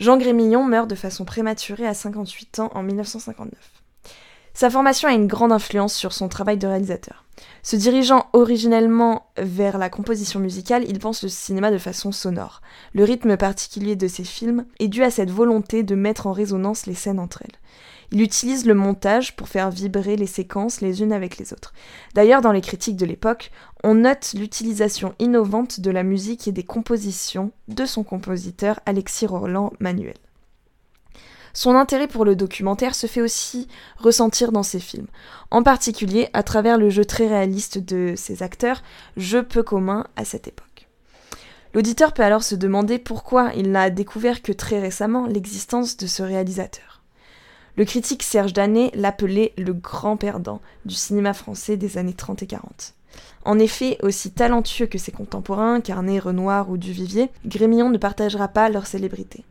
Jean 0.00 0.16
Grémillon 0.16 0.64
meurt 0.64 0.88
de 0.88 0.94
façon 0.94 1.24
prématurée 1.24 1.86
à 1.86 1.94
58 1.94 2.60
ans 2.60 2.70
en 2.74 2.82
1959. 2.82 3.52
Sa 4.56 4.70
formation 4.70 5.08
a 5.08 5.12
une 5.12 5.26
grande 5.26 5.52
influence 5.52 5.94
sur 5.94 6.12
son 6.12 6.28
travail 6.28 6.58
de 6.58 6.66
réalisateur. 6.68 7.24
Se 7.64 7.74
dirigeant 7.74 8.26
originellement 8.32 9.26
vers 9.36 9.78
la 9.78 9.90
composition 9.90 10.38
musicale, 10.38 10.84
il 10.86 11.00
pense 11.00 11.24
le 11.24 11.28
cinéma 11.28 11.72
de 11.72 11.78
façon 11.78 12.12
sonore. 12.12 12.60
Le 12.92 13.02
rythme 13.02 13.36
particulier 13.36 13.96
de 13.96 14.06
ses 14.06 14.22
films 14.22 14.66
est 14.78 14.86
dû 14.86 15.02
à 15.02 15.10
cette 15.10 15.30
volonté 15.30 15.82
de 15.82 15.96
mettre 15.96 16.28
en 16.28 16.32
résonance 16.32 16.86
les 16.86 16.94
scènes 16.94 17.18
entre 17.18 17.42
elles. 17.42 17.58
Il 18.12 18.20
utilise 18.22 18.66
le 18.66 18.74
montage 18.74 19.36
pour 19.36 19.48
faire 19.48 19.70
vibrer 19.70 20.16
les 20.16 20.26
séquences 20.26 20.80
les 20.80 21.02
unes 21.02 21.12
avec 21.12 21.38
les 21.38 21.52
autres. 21.52 21.72
D'ailleurs, 22.14 22.40
dans 22.40 22.52
les 22.52 22.60
critiques 22.60 22.96
de 22.96 23.06
l'époque, 23.06 23.50
on 23.82 23.94
note 23.94 24.34
l'utilisation 24.34 25.14
innovante 25.18 25.80
de 25.80 25.90
la 25.90 26.02
musique 26.02 26.48
et 26.48 26.52
des 26.52 26.62
compositions 26.62 27.52
de 27.68 27.84
son 27.86 28.02
compositeur 28.04 28.80
Alexis 28.86 29.26
Roland 29.26 29.72
Manuel. 29.80 30.14
Son 31.56 31.76
intérêt 31.76 32.08
pour 32.08 32.24
le 32.24 32.34
documentaire 32.34 32.96
se 32.96 33.06
fait 33.06 33.20
aussi 33.20 33.68
ressentir 33.96 34.50
dans 34.50 34.64
ses 34.64 34.80
films, 34.80 35.06
en 35.52 35.62
particulier 35.62 36.28
à 36.32 36.42
travers 36.42 36.78
le 36.78 36.90
jeu 36.90 37.04
très 37.04 37.28
réaliste 37.28 37.78
de 37.78 38.14
ses 38.16 38.42
acteurs, 38.42 38.82
jeu 39.16 39.44
peu 39.44 39.62
commun 39.62 40.04
à 40.16 40.24
cette 40.24 40.48
époque. 40.48 40.88
L'auditeur 41.72 42.12
peut 42.12 42.22
alors 42.22 42.42
se 42.42 42.56
demander 42.56 42.98
pourquoi 42.98 43.52
il 43.54 43.70
n'a 43.70 43.90
découvert 43.90 44.42
que 44.42 44.52
très 44.52 44.80
récemment 44.80 45.26
l'existence 45.26 45.96
de 45.96 46.08
ce 46.08 46.22
réalisateur. 46.22 46.93
Le 47.76 47.84
critique 47.84 48.22
Serge 48.22 48.52
Danet 48.52 48.90
l'appelait 48.94 49.52
le 49.58 49.72
grand 49.72 50.16
perdant 50.16 50.60
du 50.84 50.94
cinéma 50.94 51.34
français 51.34 51.76
des 51.76 51.98
années 51.98 52.14
30 52.14 52.42
et 52.42 52.46
40. 52.46 52.94
En 53.44 53.58
effet, 53.58 53.98
aussi 54.02 54.30
talentueux 54.30 54.86
que 54.86 54.98
ses 54.98 55.12
contemporains, 55.12 55.80
Carnet, 55.80 56.18
Renoir 56.18 56.70
ou 56.70 56.76
Duvivier, 56.76 57.30
Grémillon 57.46 57.90
ne 57.90 57.98
partagera 57.98 58.48
pas 58.48 58.68
leur 58.68 58.86
célébrité 58.86 59.44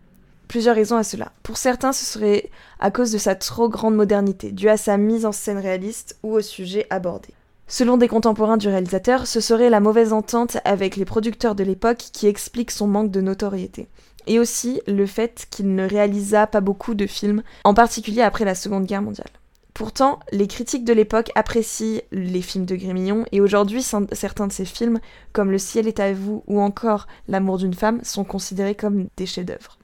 plusieurs 0.54 0.76
raisons 0.76 0.98
à 0.98 1.04
cela. 1.04 1.32
Pour 1.42 1.58
certains, 1.58 1.94
ce 1.94 2.06
serait 2.06 2.52
à 2.80 2.92
cause 2.92 3.12
de 3.12 3.18
sa 3.18 3.34
trop 3.34 3.70
grande 3.70 3.96
modernité, 3.96 4.52
due 4.52 4.70
à 4.70 4.78
sa 4.78 4.98
mise 4.98 5.26
en 5.26 5.32
scène 5.32 5.58
réaliste 5.58 6.20
ou 6.22 6.34
au 6.34 6.42
sujet 6.42 6.86
abordé. 6.92 7.30
Selon 7.68 7.98
des 7.98 8.08
contemporains 8.08 8.58
du 8.58 8.68
réalisateur, 8.68 9.26
ce 9.26 9.40
serait 9.40 9.72
la 9.72 9.80
mauvaise 9.80 10.14
entente 10.14 10.58
avec 10.64 10.96
les 10.96 11.06
producteurs 11.06 11.56
de 11.56 11.64
l'époque 11.64 12.06
qui 12.14 12.28
explique 12.28 12.70
son 12.70 12.86
manque 12.86 13.10
de 13.10 13.20
notoriété. 13.20 13.88
Et 14.28 14.40
aussi 14.40 14.82
le 14.88 15.06
fait 15.06 15.48
qu'il 15.50 15.74
ne 15.76 15.88
réalisa 15.88 16.48
pas 16.48 16.62
beaucoup 16.62 16.94
de 16.94 17.08
films, 17.08 17.44
en 17.64 17.74
particulier 17.74 18.22
après 18.22 18.46
la 18.46 18.56
Seconde 18.56 18.86
Guerre 18.86 19.02
mondiale. 19.02 19.30
Pourtant, 19.74 20.20
les 20.32 20.48
critiques 20.48 20.86
de 20.86 20.94
l'époque 20.94 21.32
apprécient 21.34 22.02
les 22.12 22.44
films 22.44 22.66
de 22.66 22.76
Grémillon 22.76 23.26
et 23.32 23.42
aujourd'hui 23.42 23.84
certains 24.12 24.48
de 24.48 24.52
ses 24.52 24.66
films, 24.66 25.00
comme 25.32 25.50
Le 25.50 25.58
ciel 25.58 25.88
est 25.88 26.00
à 26.00 26.14
vous 26.14 26.44
ou 26.46 26.62
encore 26.62 27.08
L'amour 27.28 27.58
d'une 27.58 27.74
femme, 27.74 28.00
sont 28.04 28.24
considérés 28.24 28.76
comme 28.76 29.08
des 29.18 29.26
chefs-d'œuvre. 29.26 29.80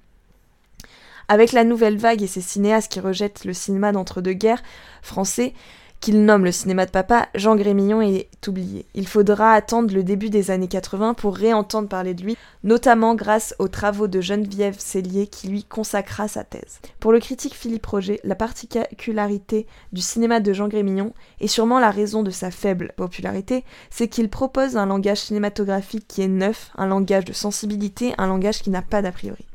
Avec 1.27 1.53
la 1.53 1.63
nouvelle 1.63 1.97
vague 1.97 2.21
et 2.21 2.27
ses 2.27 2.41
cinéastes 2.41 2.91
qui 2.91 2.99
rejettent 2.99 3.45
le 3.45 3.53
cinéma 3.53 3.91
d'entre-deux-guerres 3.91 4.63
français, 5.01 5.53
qu'il 5.99 6.23
nomme 6.23 6.45
le 6.45 6.51
cinéma 6.51 6.85
de 6.85 6.91
papa, 6.91 7.27
Jean 7.35 7.55
Grémillon 7.55 8.01
est 8.01 8.29
oublié. 8.47 8.85
Il 8.93 9.07
faudra 9.07 9.53
attendre 9.53 9.93
le 9.93 10.03
début 10.03 10.29
des 10.29 10.49
années 10.51 10.67
80 10.67 11.13
pour 11.13 11.35
réentendre 11.35 11.89
parler 11.89 12.13
de 12.13 12.23
lui, 12.23 12.37
notamment 12.63 13.15
grâce 13.15 13.53
aux 13.59 13.67
travaux 13.67 14.07
de 14.07 14.21
Geneviève 14.21 14.79
Cellier 14.79 15.27
qui 15.27 15.49
lui 15.49 15.63
consacra 15.63 16.27
sa 16.27 16.43
thèse. 16.43 16.79
Pour 16.99 17.11
le 17.11 17.19
critique 17.19 17.53
Philippe 17.53 17.85
Roger, 17.85 18.19
la 18.23 18.35
particularité 18.35 19.67
du 19.91 20.01
cinéma 20.01 20.39
de 20.39 20.53
Jean 20.53 20.69
Grémillon, 20.69 21.13
et 21.41 21.47
sûrement 21.47 21.79
la 21.79 21.91
raison 21.91 22.23
de 22.23 22.31
sa 22.31 22.51
faible 22.51 22.93
popularité, 22.95 23.65
c'est 23.89 24.07
qu'il 24.07 24.29
propose 24.29 24.77
un 24.77 24.85
langage 24.85 25.19
cinématographique 25.19 26.07
qui 26.07 26.21
est 26.21 26.27
neuf, 26.27 26.71
un 26.77 26.87
langage 26.87 27.25
de 27.25 27.33
sensibilité, 27.33 28.13
un 28.17 28.27
langage 28.27 28.61
qui 28.61 28.69
n'a 28.69 28.81
pas 28.81 29.01
d'a 29.01 29.11
priori. 29.11 29.48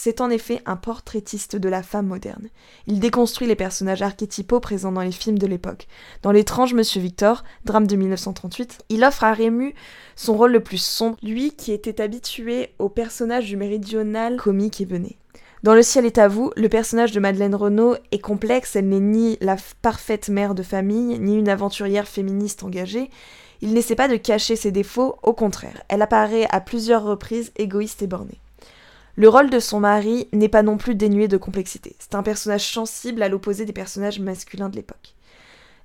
C'est 0.00 0.20
en 0.20 0.30
effet 0.30 0.62
un 0.64 0.76
portraitiste 0.76 1.56
de 1.56 1.68
la 1.68 1.82
femme 1.82 2.06
moderne. 2.06 2.48
Il 2.86 3.00
déconstruit 3.00 3.48
les 3.48 3.56
personnages 3.56 4.00
archétypaux 4.00 4.60
présents 4.60 4.92
dans 4.92 5.02
les 5.02 5.10
films 5.10 5.40
de 5.40 5.46
l'époque. 5.48 5.88
Dans 6.22 6.30
L'étrange 6.30 6.72
Monsieur 6.72 7.00
Victor, 7.00 7.42
drame 7.64 7.88
de 7.88 7.96
1938, 7.96 8.78
il 8.90 9.02
offre 9.02 9.24
à 9.24 9.32
Rému 9.32 9.74
son 10.14 10.36
rôle 10.36 10.52
le 10.52 10.62
plus 10.62 10.80
sombre, 10.80 11.16
lui 11.24 11.50
qui 11.50 11.72
était 11.72 12.00
habitué 12.00 12.70
au 12.78 12.88
personnage 12.88 13.46
du 13.46 13.56
méridional 13.56 14.36
comique 14.36 14.80
et 14.80 14.84
vené. 14.84 15.18
Dans 15.64 15.74
Le 15.74 15.82
ciel 15.82 16.06
est 16.06 16.18
à 16.18 16.28
vous, 16.28 16.52
le 16.54 16.68
personnage 16.68 17.10
de 17.10 17.18
Madeleine 17.18 17.56
Renaud 17.56 17.96
est 18.12 18.20
complexe, 18.20 18.76
elle 18.76 18.88
n'est 18.88 19.00
ni 19.00 19.36
la 19.40 19.56
parfaite 19.82 20.28
mère 20.28 20.54
de 20.54 20.62
famille, 20.62 21.18
ni 21.18 21.36
une 21.36 21.48
aventurière 21.48 22.06
féministe 22.06 22.62
engagée. 22.62 23.10
Il 23.62 23.72
n'essaie 23.74 23.96
pas 23.96 24.06
de 24.06 24.14
cacher 24.14 24.54
ses 24.54 24.70
défauts, 24.70 25.16
au 25.24 25.32
contraire, 25.32 25.82
elle 25.88 26.02
apparaît 26.02 26.46
à 26.50 26.60
plusieurs 26.60 27.02
reprises 27.02 27.50
égoïste 27.56 28.02
et 28.02 28.06
bornée. 28.06 28.40
Le 29.18 29.28
rôle 29.28 29.50
de 29.50 29.58
son 29.58 29.80
mari 29.80 30.28
n'est 30.32 30.48
pas 30.48 30.62
non 30.62 30.76
plus 30.76 30.94
dénué 30.94 31.26
de 31.26 31.36
complexité. 31.36 31.96
C'est 31.98 32.14
un 32.14 32.22
personnage 32.22 32.72
sensible 32.72 33.20
à 33.20 33.28
l'opposé 33.28 33.64
des 33.64 33.72
personnages 33.72 34.20
masculins 34.20 34.68
de 34.68 34.76
l'époque. 34.76 35.16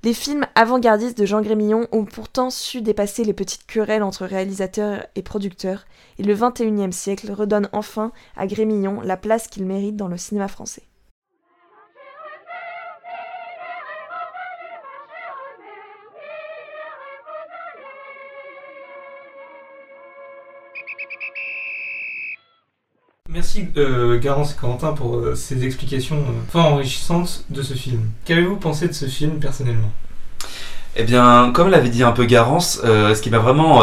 Les 0.04 0.14
films 0.14 0.46
avant-gardistes 0.54 1.18
de 1.18 1.26
Jean 1.26 1.42
Grémillon 1.42 1.88
ont 1.92 2.06
pourtant 2.06 2.52
su 2.52 2.84
dépasser 2.84 3.24
les 3.24 3.34
petites 3.34 3.66
querelles 3.66 4.04
entre 4.04 4.28
réalisateurs 4.28 5.08
et 5.16 5.24
producteurs, 5.24 5.88
et 6.20 6.24
le 6.24 6.36
XXIe 6.36 6.94
siècle 6.94 7.32
redonne 7.32 7.70
enfin 7.74 8.12
à 8.38 8.46
Grémillon 8.46 9.02
la 9.02 9.18
place 9.18 9.48
qu'il 9.48 9.66
mérite 9.66 9.96
dans 9.96 10.10
le 10.10 10.18
cinéma 10.18 10.48
français. 10.48 10.84
Merci 23.56 23.70
euh, 23.78 24.20
Garance 24.20 24.54
et 24.54 24.56
Corentin 24.56 24.94
pour 24.94 25.16
euh, 25.16 25.36
ces 25.36 25.64
explications 25.66 26.16
euh, 26.16 26.52
fort 26.52 26.74
enrichissantes 26.74 27.44
de 27.50 27.62
ce 27.62 27.74
film. 27.74 28.02
Qu'avez-vous 28.26 28.56
pensé 28.56 28.88
de 28.88 28.94
ce 28.94 29.06
film 29.06 29.40
personnellement? 29.40 29.92
Eh 30.96 31.04
bien, 31.04 31.52
comme 31.54 31.70
l'avait 31.70 31.90
dit 31.90 32.04
un 32.04 32.12
peu 32.12 32.26
Garance, 32.26 32.80
ce 32.84 33.20
qui 33.20 33.32
m'a 33.32 33.40
vraiment 33.40 33.82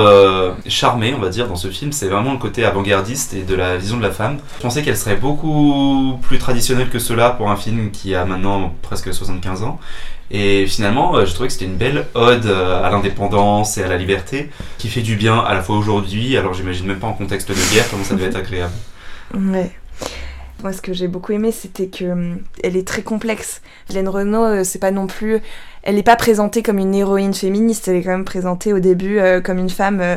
charmé, 0.69 1.13
on 1.13 1.19
va 1.19 1.29
dire, 1.29 1.49
dans 1.49 1.57
ce 1.57 1.67
film, 1.67 1.91
c'est 1.91 2.07
vraiment 2.07 2.31
le 2.31 2.39
côté 2.39 2.65
avant-gardiste 2.65 3.35
et 3.35 3.43
de 3.43 3.57
la 3.57 3.79
vision 3.79 3.97
de 3.97 4.03
la 4.03 4.13
femme. 4.13 4.39
Je 4.59 4.63
pensais 4.63 4.83
qu'elle 4.83 4.97
serait 4.97 5.17
beaucoup 5.17 6.21
plus 6.23 6.39
traditionnelle 6.39 6.89
que 6.89 7.01
cela 7.01 7.31
pour 7.31 7.51
un 7.51 7.57
film 7.57 7.91
qui 7.91 8.15
a 8.15 8.25
maintenant 8.25 8.73
presque 8.83 9.13
75 9.13 9.65
ans. 9.65 9.81
Et 10.31 10.69
finalement, 10.69 11.25
je 11.27 11.35
trouvais 11.35 11.49
que 11.49 11.53
c'était 11.53 11.65
une 11.65 11.77
belle 11.77 12.07
ode 12.15 12.47
à 12.47 12.89
l'indépendance 12.91 13.77
et 13.77 13.83
à 13.83 13.89
la 13.89 13.97
liberté, 13.97 14.49
qui 14.79 14.87
fait 14.87 15.03
du 15.03 15.17
bien 15.17 15.41
à 15.41 15.53
la 15.53 15.63
fois 15.63 15.77
aujourd'hui, 15.77 16.37
alors 16.37 16.55
j'imagine 16.55 16.87
même 16.87 17.01
pas 17.01 17.09
en 17.09 17.15
contexte 17.15 17.49
de 17.49 17.75
guerre 17.75 17.91
comment 17.91 18.05
ça 18.05 18.15
devait 18.15 18.27
être 18.27 18.37
agréable. 18.37 18.75
Ouais. 19.35 19.71
Moi, 20.63 20.73
ce 20.75 20.83
que 20.83 20.93
j'ai 20.93 21.09
beaucoup 21.09 21.33
aimé, 21.33 21.53
c'était 21.53 21.87
que 21.87 22.05
hum, 22.05 22.39
elle 22.63 22.77
est 22.77 22.87
très 22.87 23.03
complexe. 23.03 23.63
Hélène 23.89 24.09
Renault, 24.09 24.45
euh, 24.45 24.65
c'est 24.65 24.79
pas 24.79 24.91
non 24.91 25.07
plus, 25.07 25.41
elle 25.83 25.95
n'est 25.95 26.03
pas 26.03 26.17
présentée 26.17 26.63
comme 26.63 26.79
une 26.79 26.95
héroïne 26.95 27.33
féministe. 27.33 27.89
Elle 27.89 27.97
est 27.97 28.03
quand 28.03 28.11
même 28.11 28.25
présentée 28.25 28.73
au 28.73 28.79
début 28.79 29.19
euh, 29.19 29.41
comme 29.41 29.59
une 29.59 29.71
femme 29.71 30.01
euh, 30.01 30.17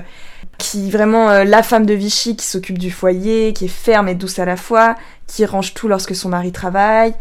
qui 0.57 0.91
vraiment 0.91 1.43
la 1.43 1.63
femme 1.63 1.85
de 1.85 1.93
Vichy, 1.93 2.35
qui 2.35 2.45
s'occupe 2.45 2.77
du 2.77 2.91
foyer, 2.91 3.53
qui 3.53 3.65
est 3.65 3.69
ferme 3.69 4.07
et 4.07 4.15
douce 4.15 4.37
à 4.39 4.45
la 4.45 4.55
fois, 4.55 4.95
qui 5.27 5.45
range 5.45 5.73
tout 5.73 5.87
lorsque 5.87 6.15
son 6.15 6.29
mari 6.29 6.51
travaille, 6.51 7.15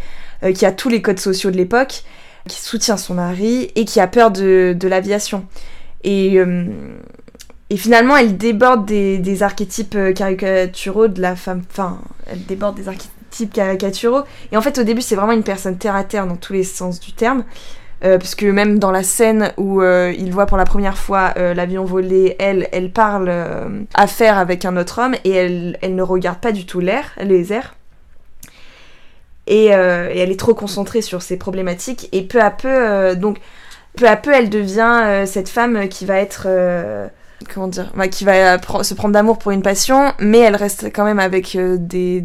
qui 0.54 0.66
a 0.66 0.70
tous 0.70 0.90
les 0.90 1.00
codes 1.00 1.18
sociaux 1.18 1.50
de 1.50 1.56
l'époque, 1.56 2.04
qui 2.46 2.60
soutient 2.60 2.98
son 2.98 3.14
mari 3.14 3.70
et 3.74 3.84
qui 3.86 4.00
a 4.00 4.06
peur 4.06 4.32
de, 4.32 4.76
de 4.78 4.88
l'aviation. 4.88 5.46
Et 6.04 6.40
hum, 6.42 6.74
et 7.72 7.78
finalement, 7.78 8.18
elle 8.18 8.36
déborde 8.36 8.84
des, 8.84 9.42
archétypes 9.42 9.94
euh, 9.94 10.12
caricaturaux 10.12 11.08
de 11.08 11.22
la 11.22 11.34
femme. 11.34 11.62
Enfin, 11.70 12.02
elle 12.30 12.44
déborde 12.44 12.76
des 12.76 12.86
archétypes 12.86 13.50
caricaturaux. 13.50 14.24
Et 14.52 14.58
en 14.58 14.60
fait, 14.60 14.76
au 14.76 14.82
début, 14.82 15.00
c'est 15.00 15.16
vraiment 15.16 15.32
une 15.32 15.42
personne 15.42 15.78
terre 15.78 15.96
à 15.96 16.04
terre 16.04 16.26
dans 16.26 16.36
tous 16.36 16.52
les 16.52 16.64
sens 16.64 17.00
du 17.00 17.14
terme. 17.14 17.44
Euh, 18.04 18.18
parce 18.18 18.34
que 18.34 18.44
même 18.44 18.78
dans 18.78 18.90
la 18.90 19.02
scène 19.02 19.54
où 19.56 19.80
euh, 19.80 20.12
il 20.18 20.32
voit 20.32 20.44
pour 20.44 20.58
la 20.58 20.66
première 20.66 20.98
fois 20.98 21.32
euh, 21.38 21.54
l'avion 21.54 21.86
voler, 21.86 22.36
elle, 22.38 22.68
elle 22.72 22.90
parle 22.90 23.32
affaire 23.94 24.36
avec 24.36 24.66
un 24.66 24.76
autre 24.76 25.00
homme 25.00 25.14
et 25.24 25.30
elle, 25.30 25.78
elle 25.80 25.94
ne 25.94 26.02
regarde 26.02 26.40
pas 26.40 26.52
du 26.52 26.66
tout 26.66 26.80
l'air, 26.80 27.12
les 27.22 27.54
airs. 27.54 27.74
Et, 29.46 29.68
et 29.68 29.68
elle 29.70 30.30
est 30.30 30.38
trop 30.38 30.52
concentrée 30.54 31.00
sur 31.00 31.22
ses 31.22 31.38
problématiques. 31.38 32.10
Et 32.12 32.20
peu 32.20 32.42
à 32.42 32.50
peu, 32.50 33.16
donc, 33.16 33.38
peu 33.96 34.06
à 34.06 34.16
peu, 34.16 34.30
elle 34.32 34.50
devient 34.50 35.24
cette 35.24 35.48
femme 35.48 35.88
qui 35.88 36.04
va 36.04 36.18
être 36.18 36.46
comment 37.44 37.68
dire, 37.68 37.90
bah, 37.94 38.08
qui 38.08 38.24
va 38.24 38.58
se 38.82 38.94
prendre 38.94 39.14
d'amour 39.14 39.38
pour 39.38 39.50
une 39.50 39.62
passion, 39.62 40.12
mais 40.18 40.38
elle 40.38 40.56
reste 40.56 40.86
quand 40.94 41.04
même 41.04 41.18
avec 41.18 41.56
euh, 41.56 41.76
des, 41.78 42.22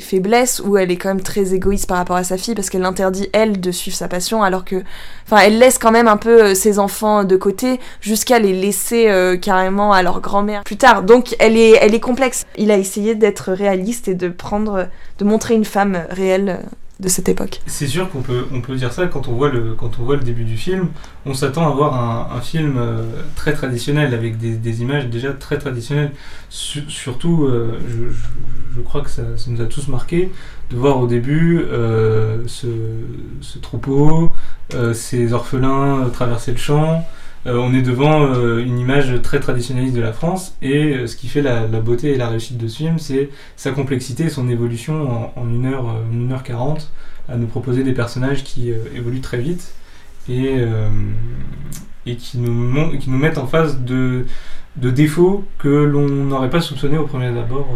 faiblesses 0.00 0.60
où 0.64 0.76
elle 0.76 0.90
est 0.90 0.96
quand 0.96 1.08
même 1.08 1.22
très 1.22 1.54
égoïste 1.54 1.88
par 1.88 1.98
rapport 1.98 2.16
à 2.16 2.24
sa 2.24 2.36
fille 2.36 2.54
parce 2.54 2.70
qu'elle 2.70 2.82
l'interdit 2.82 3.28
elle 3.32 3.60
de 3.60 3.70
suivre 3.70 3.96
sa 3.96 4.08
passion 4.08 4.42
alors 4.42 4.64
que, 4.64 4.76
enfin, 5.26 5.42
elle 5.44 5.58
laisse 5.58 5.78
quand 5.78 5.90
même 5.90 6.08
un 6.08 6.16
peu 6.16 6.42
euh, 6.42 6.54
ses 6.54 6.78
enfants 6.78 7.24
de 7.24 7.36
côté 7.36 7.80
jusqu'à 8.00 8.38
les 8.38 8.52
laisser 8.52 9.08
euh, 9.08 9.36
carrément 9.36 9.92
à 9.92 10.02
leur 10.02 10.20
grand-mère 10.20 10.64
plus 10.64 10.76
tard. 10.76 11.02
Donc 11.02 11.36
elle 11.38 11.56
est, 11.56 11.78
elle 11.80 11.94
est 11.94 12.00
complexe. 12.00 12.44
Il 12.56 12.70
a 12.70 12.78
essayé 12.78 13.14
d'être 13.14 13.52
réaliste 13.52 14.08
et 14.08 14.14
de 14.14 14.28
prendre, 14.28 14.88
de 15.18 15.24
montrer 15.24 15.54
une 15.54 15.64
femme 15.64 16.04
réelle 16.10 16.60
de 17.00 17.08
cette 17.08 17.28
époque. 17.28 17.60
C'est 17.66 17.86
sûr 17.86 18.10
qu'on 18.10 18.22
peut, 18.22 18.46
on 18.52 18.60
peut 18.60 18.76
dire 18.76 18.92
ça 18.92 19.06
quand 19.06 19.28
on 19.28 19.32
voit 19.32 19.48
le, 19.48 19.74
quand 19.74 19.98
on 19.98 20.04
voit 20.04 20.16
le 20.16 20.22
début 20.22 20.44
du 20.44 20.56
film. 20.56 20.88
On 21.26 21.34
s'attend 21.34 21.66
à 21.70 21.74
voir 21.74 22.32
un, 22.32 22.40
film 22.40 22.76
euh, 22.78 23.02
très 23.36 23.52
traditionnel, 23.52 24.14
avec 24.14 24.38
des, 24.38 24.56
des 24.56 24.82
images 24.82 25.08
déjà 25.08 25.32
très 25.32 25.58
traditionnelles. 25.58 26.12
Su- 26.48 26.88
surtout, 26.88 27.44
euh, 27.44 27.78
je, 27.88 28.14
je, 28.76 28.80
crois 28.82 29.02
que 29.02 29.10
ça, 29.10 29.22
ça 29.36 29.50
nous 29.50 29.60
a 29.60 29.66
tous 29.66 29.88
marqué 29.88 30.30
de 30.70 30.76
voir 30.76 31.00
au 31.00 31.06
début 31.06 31.60
euh, 31.60 32.44
ce, 32.46 32.66
troupeau, 33.60 34.30
ces 34.92 35.32
orphelins 35.32 36.08
traverser 36.12 36.52
le 36.52 36.58
champ. 36.58 37.04
Euh, 37.46 37.56
on 37.56 37.72
est 37.72 37.82
devant 37.82 38.26
euh, 38.26 38.58
une 38.58 38.78
image 38.78 39.22
très 39.22 39.40
traditionnaliste 39.40 39.94
de 39.94 40.00
la 40.00 40.12
France, 40.12 40.56
et 40.60 40.94
euh, 40.94 41.06
ce 41.06 41.16
qui 41.16 41.28
fait 41.28 41.40
la, 41.40 41.66
beauté 41.80 42.12
et 42.12 42.16
la 42.16 42.28
réussite 42.28 42.58
de 42.58 42.68
ce 42.68 42.76
film, 42.76 42.98
c'est 42.98 43.30
sa 43.56 43.72
complexité 43.72 44.24
et 44.24 44.28
son 44.28 44.48
évolution 44.50 45.32
en, 45.36 45.40
en 45.40 45.46
1 45.46 45.64
heure, 45.64 45.88
euh, 45.88 46.12
une 46.12 46.30
heure 46.32 46.42
40 46.42 46.90
à 47.28 47.36
nous 47.36 47.46
proposer 47.46 47.82
des 47.82 47.92
personnages 47.92 48.44
qui 48.44 48.70
évoluent 48.70 49.20
très 49.20 49.38
vite 49.38 49.72
et, 50.28 50.64
qui, 52.16 52.38
nous 52.38 53.18
mettent 53.18 53.38
en 53.38 53.46
face 53.46 53.78
de, 53.80 54.24
défauts 54.76 55.44
que 55.58 55.68
l'on 55.68 56.08
n'aurait 56.08 56.50
pas 56.50 56.60
soupçonnés 56.60 56.98
au 56.98 57.06
premier 57.06 57.26
abord 57.26 57.68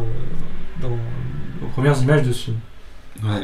aux 0.82 1.68
premières 1.68 2.02
images 2.02 2.24
de 2.24 2.32
ce 2.32 2.46
film. 2.46 2.56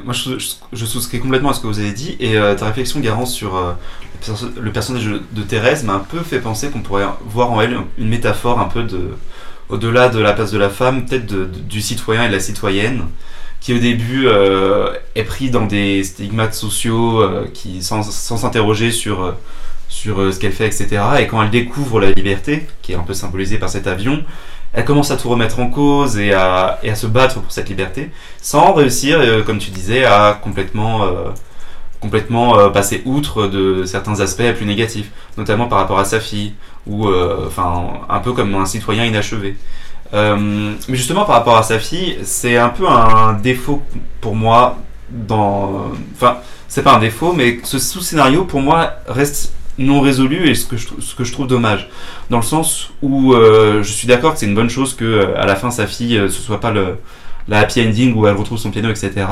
Moi 0.04 0.12
je, 0.14 0.84
souscris 0.84 1.20
complètement 1.20 1.50
à 1.50 1.54
ce 1.54 1.60
que 1.60 1.66
vous 1.66 1.78
avez 1.78 1.92
dit 1.92 2.16
et 2.20 2.36
euh, 2.36 2.54
ta 2.54 2.66
réflexion 2.66 3.00
Garance 3.00 3.32
sur 3.32 3.56
euh, 3.56 3.72
le, 4.12 4.18
perso- 4.26 4.50
le 4.60 4.72
personnage 4.72 5.06
de, 5.06 5.42
Thérèse 5.42 5.84
m'a 5.84 5.94
un 5.94 6.00
peu 6.00 6.20
fait 6.20 6.38
penser 6.40 6.68
qu'on 6.68 6.80
pourrait 6.80 7.06
voir 7.24 7.50
en 7.50 7.60
elle 7.62 7.78
une 7.96 8.08
métaphore 8.08 8.60
un 8.60 8.66
peu 8.66 8.82
de 8.82 9.08
au-delà 9.70 10.08
de 10.08 10.18
la 10.18 10.32
place 10.32 10.50
de 10.50 10.58
la 10.58 10.68
femme, 10.68 11.06
peut-être 11.06 11.26
du 11.26 11.80
citoyen 11.80 12.24
et 12.24 12.28
de 12.28 12.32
la 12.34 12.40
citoyenne 12.40 13.04
qui 13.60 13.72
au 13.72 13.78
début 13.78 14.26
euh, 14.26 14.90
est 15.14 15.22
pris 15.24 15.50
dans 15.50 15.64
des 15.66 16.02
stigmates 16.04 16.54
sociaux 16.54 17.22
qui 17.54 17.82
sans 17.82 18.02
s'interroger 18.02 18.90
sur 18.90 19.34
sur 19.88 20.32
ce 20.32 20.38
qu'elle 20.38 20.52
fait 20.52 20.66
etc 20.66 21.02
et 21.20 21.26
quand 21.26 21.42
elle 21.42 21.50
découvre 21.50 22.00
la 22.00 22.10
liberté 22.10 22.66
qui 22.82 22.92
est 22.92 22.96
un 22.96 23.02
peu 23.02 23.14
symbolisée 23.14 23.58
par 23.58 23.70
cet 23.70 23.86
avion 23.86 24.22
elle 24.72 24.84
commence 24.84 25.10
à 25.10 25.16
tout 25.16 25.28
remettre 25.28 25.58
en 25.58 25.68
cause 25.68 26.18
et 26.18 26.32
à, 26.32 26.78
et 26.82 26.90
à 26.90 26.94
se 26.94 27.06
battre 27.06 27.40
pour 27.40 27.50
cette 27.50 27.68
liberté 27.68 28.10
sans 28.40 28.72
réussir, 28.72 29.18
euh, 29.20 29.42
comme 29.42 29.58
tu 29.58 29.70
disais, 29.70 30.04
à 30.04 30.38
complètement, 30.40 31.04
euh, 31.04 31.30
complètement 32.00 32.58
euh, 32.58 32.68
passer 32.68 33.02
outre 33.04 33.48
de 33.48 33.84
certains 33.84 34.20
aspects 34.20 34.52
plus 34.56 34.66
négatifs, 34.66 35.10
notamment 35.36 35.66
par 35.66 35.78
rapport 35.78 35.98
à 35.98 36.04
sa 36.04 36.20
fille, 36.20 36.54
ou 36.86 37.08
enfin 37.46 37.84
un 38.08 38.20
peu 38.20 38.32
comme 38.32 38.54
un 38.54 38.64
citoyen 38.64 39.04
inachevé. 39.04 39.56
Mais 40.12 40.76
justement 40.88 41.24
par 41.24 41.36
rapport 41.36 41.56
à 41.56 41.62
sa 41.62 41.78
fille, 41.78 42.18
c'est 42.22 42.56
un 42.56 42.70
peu 42.70 42.88
un 42.88 43.34
défaut 43.34 43.82
pour 44.20 44.34
moi 44.34 44.78
dans, 45.10 45.90
enfin 46.14 46.38
c'est 46.68 46.82
pas 46.82 46.94
un 46.94 47.00
défaut, 47.00 47.32
mais 47.32 47.58
ce 47.64 47.78
sous-scénario 47.78 48.44
pour 48.44 48.60
moi 48.60 48.94
reste 49.06 49.52
non 49.80 50.00
résolu 50.00 50.48
et 50.48 50.54
ce 50.54 50.66
que 50.66 50.76
je, 50.76 51.32
trouve 51.32 51.46
dommage. 51.46 51.88
Dans 52.28 52.36
le 52.36 52.44
sens 52.44 52.90
où 53.02 53.34
euh, 53.34 53.82
je 53.82 53.90
suis 53.90 54.06
d'accord 54.06 54.34
que 54.34 54.38
c'est 54.38 54.46
une 54.46 54.54
bonne 54.54 54.70
chose 54.70 54.94
que 54.94 55.04
euh, 55.04 55.40
à 55.40 55.46
la 55.46 55.56
fin 55.56 55.70
sa 55.70 55.86
fille 55.86 56.16
euh, 56.16 56.28
ce 56.28 56.40
soit 56.40 56.60
pas 56.60 56.70
le 56.70 56.98
la 57.48 57.60
happy 57.60 57.82
ending 57.82 58.14
où 58.14 58.26
elle 58.26 58.36
retrouve 58.36 58.58
son 58.58 58.70
piano 58.70 58.90
etc 58.90 59.26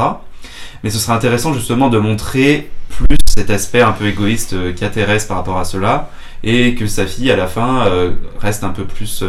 mais 0.83 0.91
ce 0.91 0.99
serait 0.99 1.13
intéressant 1.13 1.53
justement 1.53 1.89
de 1.89 1.99
montrer 1.99 2.71
plus 2.89 3.17
cet 3.27 3.51
aspect 3.51 3.83
un 3.83 3.93
peu 3.93 4.07
égoïste 4.07 4.55
euh, 4.55 4.73
qu'a 4.73 4.89
Thérèse 4.89 5.27
par 5.27 5.37
rapport 5.37 5.59
à 5.59 5.65
cela 5.65 6.11
et 6.43 6.75
que 6.75 6.87
sa 6.87 7.07
fille 7.07 7.31
à 7.31 7.37
la 7.37 7.47
fin 7.47 7.87
euh, 7.87 8.13
reste 8.41 8.65
un 8.65 8.71
peu 8.71 8.85
plus 8.85 9.25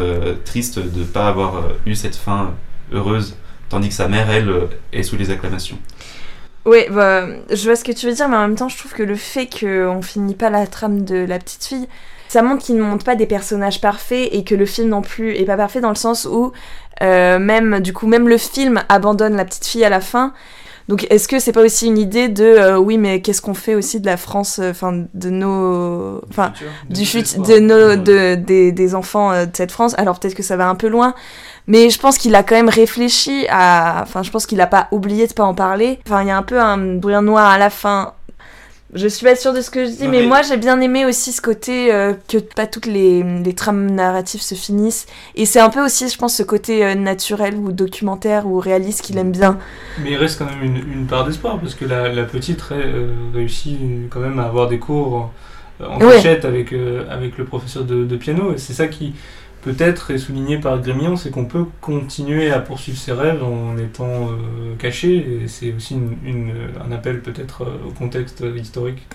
triste 0.45 0.79
de 0.79 1.03
pas 1.03 1.27
avoir 1.27 1.63
eu 1.85 1.95
cette 1.95 2.15
fin 2.15 2.51
heureuse 2.93 3.35
tandis 3.67 3.89
que 3.89 3.95
sa 3.95 4.07
mère 4.07 4.29
elle 4.29 4.51
est 4.93 5.03
sous 5.03 5.17
les 5.17 5.31
acclamations 5.31 5.77
Ouais, 6.69 6.87
bah, 6.91 7.25
je 7.49 7.63
vois 7.63 7.75
ce 7.75 7.83
que 7.83 7.91
tu 7.91 8.05
veux 8.05 8.13
dire, 8.13 8.29
mais 8.29 8.35
en 8.35 8.41
même 8.41 8.55
temps, 8.55 8.69
je 8.69 8.77
trouve 8.77 8.93
que 8.93 9.01
le 9.01 9.15
fait 9.15 9.47
qu'on 9.47 10.03
finit 10.03 10.35
pas 10.35 10.51
la 10.51 10.67
trame 10.67 11.03
de 11.03 11.15
la 11.15 11.39
petite 11.39 11.65
fille, 11.65 11.87
ça 12.27 12.43
montre 12.43 12.63
qu'ils 12.63 12.77
ne 12.77 12.83
montrent 12.83 13.05
pas 13.05 13.15
des 13.15 13.25
personnages 13.25 13.81
parfaits 13.81 14.29
et 14.31 14.43
que 14.43 14.53
le 14.53 14.67
film 14.67 14.89
non 14.89 15.01
plus 15.01 15.35
est 15.35 15.45
pas 15.45 15.57
parfait 15.57 15.81
dans 15.81 15.89
le 15.89 15.95
sens 15.95 16.27
où 16.31 16.51
euh, 17.01 17.39
même 17.39 17.79
du 17.79 17.91
coup 17.91 18.05
même 18.05 18.29
le 18.29 18.37
film 18.37 18.83
abandonne 18.87 19.35
la 19.35 19.45
petite 19.45 19.65
fille 19.65 19.83
à 19.83 19.89
la 19.89 19.99
fin. 19.99 20.31
Donc 20.87 21.07
est-ce 21.09 21.27
que 21.27 21.39
c'est 21.39 21.51
pas 21.51 21.63
aussi 21.63 21.87
une 21.87 21.97
idée 21.97 22.29
de 22.29 22.43
euh, 22.43 22.77
oui 22.77 22.99
mais 22.99 23.21
qu'est-ce 23.21 23.41
qu'on 23.41 23.55
fait 23.55 23.73
aussi 23.73 23.99
de 23.99 24.05
la 24.05 24.17
France, 24.17 24.59
euh, 24.59 24.69
enfin 24.71 25.05
de 25.13 25.29
nos, 25.31 26.21
enfin 26.29 26.53
du 26.89 27.05
fut 27.05 27.23
de 27.23 27.59
nos 27.59 27.95
de 27.95 28.35
des, 28.35 28.71
des 28.71 28.93
enfants 28.93 29.31
de 29.31 29.51
cette 29.53 29.71
France? 29.71 29.95
Alors 29.97 30.19
peut-être 30.19 30.35
que 30.35 30.43
ça 30.43 30.55
va 30.55 30.67
un 30.67 30.75
peu 30.75 30.87
loin, 30.87 31.15
mais 31.67 31.89
je 31.89 31.99
pense 31.99 32.17
qu'il 32.17 32.35
a 32.35 32.43
quand 32.43 32.55
même 32.55 32.69
réfléchi 32.69 33.45
à, 33.49 33.99
enfin 34.03 34.23
je 34.23 34.31
pense 34.31 34.45
qu'il 34.45 34.59
a 34.61 34.67
pas 34.67 34.87
oublié 34.91 35.27
de 35.27 35.33
pas 35.33 35.43
en 35.43 35.53
parler. 35.53 35.99
Enfin 36.07 36.21
il 36.23 36.27
y 36.27 36.31
a 36.31 36.37
un 36.37 36.43
peu 36.43 36.59
un 36.59 36.77
bruit 36.95 37.15
noir 37.21 37.45
à 37.49 37.57
la 37.57 37.69
fin. 37.69 38.13
Je 38.95 39.07
suis 39.07 39.23
pas 39.23 39.35
sûre 39.35 39.53
de 39.53 39.61
ce 39.61 39.69
que 39.69 39.85
je 39.85 39.91
dis, 39.91 40.03
Non, 40.05 40.09
mais, 40.09 40.21
mais- 40.21 40.25
moi 40.27 40.41
j'ai 40.41 40.57
bien 40.57 40.81
aimé 40.81 41.05
aussi 41.05 41.31
ce 41.31 41.41
côté 41.43 41.93
euh, 41.93 42.13
que 42.27 42.39
pas 42.39 42.65
toutes 42.65 42.87
les, 42.87 43.21
les 43.21 43.53
trames 43.53 43.91
narratives 43.91 44.41
se 44.41 44.55
finissent. 44.55 45.05
Et 45.35 45.45
c'est 45.45 45.59
un 45.59 45.69
peu 45.69 45.85
aussi, 45.85 46.09
je 46.09 46.17
pense, 46.17 46.33
ce 46.35 46.41
côté 46.41 46.83
euh, 46.83 46.95
naturel 46.95 47.55
ou 47.55 47.71
documentaire 47.71 48.47
ou 48.47 48.57
réaliste 48.59 49.01
qu'il 49.03 49.19
aime 49.19 49.31
bien. 49.31 49.59
Mais 50.03 50.13
il 50.13 50.15
reste 50.17 50.39
quand 50.39 50.45
même 50.45 50.63
une, 50.63 50.77
une 50.77 51.05
part 51.05 51.23
d'espoir 51.23 51.59
parce 51.59 51.75
que 51.75 51.85
la, 51.85 52.09
la 52.09 52.23
petite 52.23 52.63
euh, 52.71 53.13
réussit 53.31 53.77
quand 54.09 54.21
même 54.21 54.39
à 54.39 54.45
avoir 54.45 54.67
des 54.67 54.79
cours 54.79 55.29
en 55.87 55.99
Ouais. 56.01 56.15
cachette 56.15 56.43
avec, 56.45 56.73
avec 57.11 57.37
le 57.37 57.45
professeur 57.45 57.83
de, 57.83 58.03
de 58.05 58.17
piano 58.17 58.53
et 58.53 58.57
c'est 58.57 58.73
ça 58.73 58.87
qui 58.87 59.13
peut-être 59.61 60.11
est 60.11 60.17
souligné 60.17 60.57
par 60.57 60.79
Grémillon, 60.81 61.15
c'est 61.15 61.29
qu'on 61.31 61.45
peut 61.45 61.65
continuer 61.81 62.51
à 62.51 62.59
poursuivre 62.59 62.97
ses 62.97 63.11
rêves 63.11 63.43
en 63.43 63.77
étant 63.77 64.29
euh, 64.29 64.75
caché 64.77 65.15
et 65.43 65.47
c'est 65.47 65.73
aussi 65.73 65.95
une, 65.95 66.15
une- 66.23 66.53
un 66.87 66.91
appel 66.91 67.21
peut-être 67.21 67.63
euh, 67.63 67.87
au 67.87 67.91
contexte 67.91 68.43
historique 68.55 69.05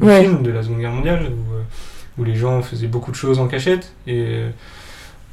du 0.00 0.06
Ouais. 0.06 0.22
film 0.22 0.42
de 0.42 0.50
la 0.50 0.62
Seconde 0.62 0.78
Guerre 0.80 0.92
mondiale 0.92 1.24
où, 1.30 1.54
euh, 1.54 1.62
où 2.18 2.24
les 2.24 2.34
gens 2.36 2.62
faisaient 2.62 2.86
beaucoup 2.88 3.10
de 3.10 3.16
choses 3.16 3.38
en 3.38 3.46
cachette 3.48 3.92
et 4.06 4.24
euh, 4.26 4.50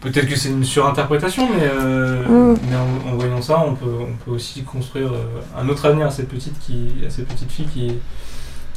Peut-être 0.02 0.28
que 0.28 0.36
c'est 0.36 0.50
une 0.50 0.64
surinterprétation, 0.64 1.48
mais, 1.50 1.64
euh, 1.64 2.52
Mm. 2.54 2.58
mais 2.70 2.76
en, 2.76 3.14
en 3.14 3.16
voyant 3.16 3.42
ça, 3.42 3.64
on 3.66 3.74
peut, 3.74 3.86
on 4.02 4.14
peut 4.24 4.32
aussi 4.32 4.62
construire 4.62 5.12
euh, 5.14 5.42
un 5.58 5.68
autre 5.68 5.86
avenir 5.86 6.06
à 6.06 6.12
cette 6.12 6.28
petite, 6.28 6.60
qui, 6.60 6.90
à 7.08 7.10
cette 7.10 7.28
petite 7.28 7.52
fille 7.52 7.66
qui, 7.66 7.94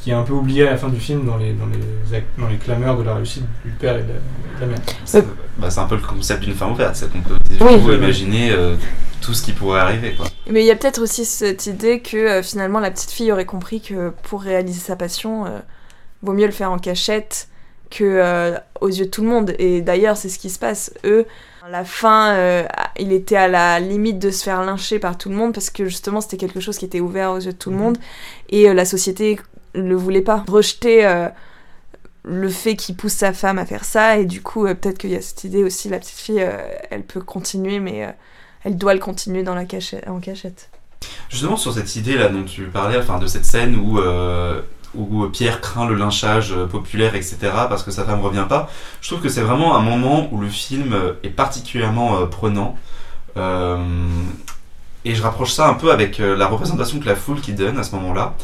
qui 0.02 0.10
est 0.10 0.14
un 0.14 0.22
peu 0.22 0.32
oubliée 0.32 0.66
à 0.66 0.70
la 0.72 0.76
fin 0.76 0.88
du 0.88 1.00
film 1.00 1.24
dans 1.26 1.36
les, 1.36 1.52
dans 1.52 1.66
les, 1.66 2.22
dans 2.38 2.48
les 2.48 2.56
clameurs 2.56 2.96
de 2.98 3.02
la 3.02 3.14
réussite 3.14 3.44
du 3.64 3.70
père 3.72 3.96
et 3.96 4.02
de 4.02 4.08
la, 4.08 4.14
de 4.14 4.60
la 4.60 4.66
mère. 4.66 4.78
C'est 5.04 5.24
bah, 5.58 5.70
c'est 5.70 5.80
un 5.80 5.86
peu 5.86 5.96
le 5.96 6.02
concept 6.02 6.42
d'une 6.44 6.54
fin 6.54 6.68
ouverte, 6.70 6.94
c'est 6.96 7.10
qu'on 7.10 7.20
peut 7.20 7.36
Oui. 7.60 7.94
imaginer 7.96 8.50
euh, 8.52 8.76
tout 9.20 9.34
ce 9.34 9.42
qui 9.42 9.52
pourrait 9.52 9.80
arriver. 9.80 10.14
Quoi. 10.14 10.26
Mais 10.48 10.62
il 10.62 10.66
y 10.66 10.70
a 10.70 10.76
peut-être 10.76 11.02
aussi 11.02 11.24
cette 11.24 11.66
idée 11.66 12.00
que 12.00 12.16
euh, 12.16 12.42
finalement 12.42 12.78
la 12.80 12.90
petite 12.92 13.10
fille 13.10 13.32
aurait 13.32 13.44
compris 13.44 13.80
que 13.80 14.12
pour 14.24 14.40
réaliser 14.42 14.78
sa 14.80 14.94
passion, 14.94 15.46
euh, 15.46 15.58
vaut 16.22 16.32
mieux 16.32 16.46
le 16.46 16.52
faire 16.52 16.70
en 16.70 16.78
cachette 16.78 17.48
que 17.90 18.04
euh, 18.04 18.56
aux 18.80 18.88
yeux 18.88 19.06
de 19.06 19.10
tout 19.10 19.22
le 19.22 19.28
monde. 19.28 19.54
Et 19.58 19.80
d'ailleurs, 19.80 20.16
c'est 20.16 20.28
ce 20.28 20.38
qui 20.38 20.50
se 20.50 20.58
passe. 20.58 20.92
Eux, 21.04 21.26
à 21.66 21.70
la 21.70 21.84
fin, 21.84 22.32
euh, 22.34 22.64
il 23.00 23.12
était 23.12 23.36
à 23.36 23.48
la 23.48 23.80
limite 23.80 24.18
de 24.18 24.30
se 24.30 24.44
faire 24.44 24.62
lyncher 24.62 24.98
par 24.98 25.18
tout 25.18 25.28
le 25.30 25.34
monde 25.34 25.52
parce 25.54 25.70
que 25.70 25.86
justement 25.86 26.20
c'était 26.20 26.36
quelque 26.36 26.60
chose 26.60 26.78
qui 26.78 26.84
était 26.84 27.00
ouvert 27.00 27.32
aux 27.32 27.38
yeux 27.40 27.52
de 27.52 27.56
tout 27.58 27.70
le 27.70 27.76
Mhm. 27.76 27.82
monde 27.82 27.98
et 28.50 28.68
euh, 28.68 28.74
la 28.74 28.84
société 28.84 29.38
le 29.74 29.94
voulait 29.94 30.22
pas. 30.22 30.44
Rejeter 30.48 31.06
euh, 31.06 31.28
le 32.24 32.48
fait 32.48 32.76
qu'il 32.76 32.96
pousse 32.96 33.12
sa 33.12 33.32
femme 33.32 33.58
à 33.58 33.66
faire 33.66 33.84
ça 33.84 34.18
et 34.18 34.24
du 34.24 34.42
coup 34.42 34.66
euh, 34.66 34.74
peut-être 34.74 34.98
qu'il 34.98 35.10
y 35.10 35.16
a 35.16 35.22
cette 35.22 35.44
idée 35.44 35.64
aussi 35.64 35.88
la 35.88 35.98
petite 35.98 36.18
fille 36.18 36.42
euh, 36.42 36.58
elle 36.90 37.02
peut 37.02 37.20
continuer 37.20 37.80
mais 37.80 38.14
elle 38.64 38.76
doit 38.76 38.94
le 38.94 39.00
continuer 39.00 39.42
dans 39.42 39.54
la 39.54 39.64
cachette, 39.64 40.06
en 40.08 40.20
cachette. 40.20 40.70
Justement 41.30 41.56
sur 41.56 41.72
cette 41.72 41.94
idée 41.96 42.16
là 42.16 42.28
dont 42.28 42.44
tu 42.44 42.64
parlais, 42.64 42.98
enfin 42.98 43.18
de 43.18 43.26
cette 43.26 43.44
scène 43.44 43.76
où, 43.76 44.00
où 44.94 45.28
Pierre 45.28 45.60
craint 45.60 45.86
le 45.86 45.94
lynchage 45.94 46.54
populaire, 46.70 47.14
etc. 47.14 47.36
parce 47.68 47.84
que 47.84 47.92
sa 47.92 48.04
femme 48.04 48.20
revient 48.20 48.46
pas, 48.48 48.68
je 49.00 49.08
trouve 49.08 49.22
que 49.22 49.28
c'est 49.28 49.42
vraiment 49.42 49.76
un 49.76 49.80
moment 49.80 50.28
où 50.32 50.40
le 50.40 50.48
film 50.48 50.96
est 51.22 51.30
particulièrement 51.30 52.26
prenant. 52.26 52.76
Et 53.36 55.14
je 55.14 55.22
rapproche 55.22 55.52
ça 55.52 55.68
un 55.68 55.74
peu 55.74 55.92
avec 55.92 56.18
la 56.18 56.48
représentation 56.48 56.98
que 56.98 57.06
la 57.06 57.14
foule 57.14 57.40
qui 57.40 57.52
donne 57.52 57.78
à 57.78 57.84
ce 57.84 57.94
moment-là, 57.94 58.34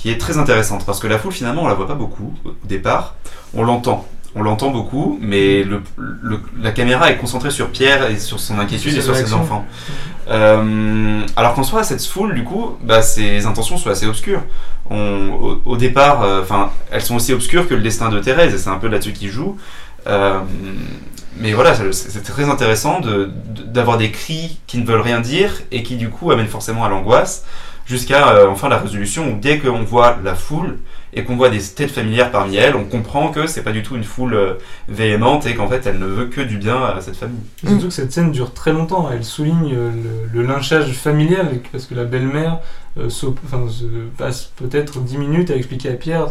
qui 0.00 0.10
est 0.10 0.18
très 0.18 0.38
intéressante 0.38 0.84
parce 0.86 0.98
que 1.00 1.06
la 1.06 1.18
foule 1.18 1.32
finalement 1.32 1.62
on 1.64 1.68
la 1.68 1.74
voit 1.74 1.86
pas 1.86 1.94
beaucoup 1.94 2.32
au 2.44 2.52
départ, 2.64 3.16
on 3.54 3.62
l'entend. 3.64 4.06
On 4.36 4.44
l'entend 4.44 4.70
beaucoup, 4.70 5.18
mais 5.20 5.64
le, 5.64 5.82
le- 5.96 6.40
la 6.62 6.70
caméra 6.70 7.10
est 7.10 7.16
concentrée 7.16 7.50
sur 7.50 7.70
Pierre 7.70 8.08
et 8.10 8.16
sur 8.16 8.38
son 8.38 8.60
inquiétude 8.60 8.92
et 8.98 9.02
sur 9.02 9.12
ses 9.16 9.22
enfants. 9.40 9.64
Euh, 10.30 11.20
alors 11.36 11.54
qu'en 11.54 11.64
soi, 11.64 11.82
cette 11.82 12.04
foule, 12.04 12.34
du 12.34 12.44
coup, 12.44 12.76
bah, 12.84 13.02
ses 13.02 13.46
intentions 13.46 13.76
sont 13.76 13.90
assez 13.90 14.06
obscures. 14.06 14.42
On- 14.88 15.30
au, 15.42 15.62
au 15.72 15.76
départ, 15.76 16.22
euh, 16.22 16.42
enfin, 16.42 16.70
elles 16.92 17.02
sont 17.02 17.16
aussi 17.16 17.32
obscures 17.32 17.66
que 17.68 17.74
le 17.74 17.82
destin 17.82 18.08
de 18.08 18.20
Thérèse, 18.20 18.54
et 18.54 18.58
c'est 18.58 18.70
un 18.70 18.78
peu 18.78 18.86
là-dessus 18.86 19.12
qu'il 19.12 19.30
joue. 19.30 19.56
Euh, 20.06 20.38
mais 21.36 21.52
voilà, 21.52 21.74
c'est 21.92 22.22
très 22.22 22.48
intéressant 22.48 23.00
de- 23.00 23.30
de- 23.54 23.62
d'avoir 23.64 23.98
des 23.98 24.12
cris 24.12 24.60
qui 24.68 24.78
ne 24.78 24.86
veulent 24.86 25.00
rien 25.00 25.20
dire 25.20 25.50
et 25.72 25.82
qui, 25.82 25.96
du 25.96 26.08
coup, 26.08 26.30
amènent 26.30 26.46
forcément 26.46 26.84
à 26.84 26.88
l'angoisse, 26.88 27.44
jusqu'à 27.90 28.30
euh, 28.30 28.48
enfin 28.48 28.68
la 28.68 28.78
résolution 28.78 29.32
où 29.32 29.38
dès 29.38 29.58
qu'on 29.58 29.82
voit 29.82 30.18
la 30.22 30.34
foule 30.34 30.78
et 31.12 31.24
qu'on 31.24 31.36
voit 31.36 31.50
des 31.50 31.60
têtes 31.60 31.90
familières 31.90 32.30
parmi 32.30 32.56
elles, 32.56 32.76
on 32.76 32.84
comprend 32.84 33.30
que 33.30 33.46
c'est 33.46 33.62
pas 33.62 33.72
du 33.72 33.82
tout 33.82 33.96
une 33.96 34.04
foule 34.04 34.34
euh, 34.34 34.54
véhémente 34.88 35.46
et 35.46 35.54
qu'en 35.54 35.68
fait, 35.68 35.84
elle 35.86 35.98
ne 35.98 36.06
veut 36.06 36.26
que 36.26 36.40
du 36.40 36.56
bien 36.56 36.82
à 36.84 37.00
cette 37.00 37.16
famille. 37.16 37.40
Surtout 37.66 37.88
que 37.88 37.92
cette 37.92 38.12
scène 38.12 38.30
dure 38.30 38.54
très 38.54 38.72
longtemps. 38.72 39.08
Elle 39.12 39.24
souligne 39.24 39.74
euh, 39.74 39.90
le, 40.32 40.42
lynchage 40.42 40.92
familial 40.92 41.60
parce 41.72 41.86
que 41.86 41.94
la 41.94 42.04
belle-mère 42.04 42.60
euh, 42.96 43.08
passe 44.16 44.52
peut-être 44.56 45.00
10 45.00 45.18
minutes 45.18 45.50
à 45.50 45.56
expliquer 45.56 45.90
à 45.90 45.94
Pierre 45.94 46.28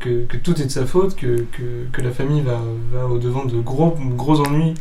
que, 0.00 0.26
tout 0.42 0.60
est 0.60 0.66
de 0.66 0.70
sa 0.70 0.84
faute, 0.84 1.16
que, 1.16 1.46
que, 1.92 2.02
la 2.02 2.10
famille 2.10 2.42
va, 2.42 2.60
va 2.92 3.06
au-devant 3.06 3.44
de 3.44 3.58
gros, 3.60 3.96
gros 3.98 4.40
ennuis 4.40 4.74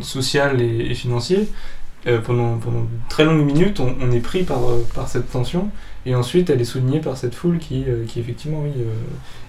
sociaux 0.00 0.56
et, 0.58 0.90
et 0.90 0.94
financiers. 0.94 1.48
Euh, 2.06 2.20
pendant, 2.20 2.56
pendant 2.58 2.80
de 2.82 2.86
très 3.08 3.24
longues 3.24 3.44
minutes, 3.44 3.80
on, 3.80 3.94
on 4.00 4.12
est 4.12 4.20
pris 4.20 4.44
par, 4.44 4.58
euh, 4.68 4.84
par 4.94 5.08
cette 5.08 5.30
tension. 5.30 5.70
Et 6.04 6.14
ensuite, 6.14 6.50
elle 6.50 6.60
est 6.60 6.64
soulignée 6.64 7.00
par 7.00 7.16
cette 7.16 7.34
foule 7.34 7.58
qui, 7.58 7.84
euh, 7.88 8.04
qui 8.06 8.20
effectivement, 8.20 8.62
oui, 8.62 8.70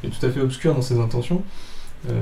est 0.03 0.09
tout 0.09 0.25
à 0.25 0.29
fait 0.31 0.41
obscure 0.41 0.73
dans 0.73 0.81
ses 0.81 0.99
intentions. 0.99 1.43
Euh, 2.09 2.13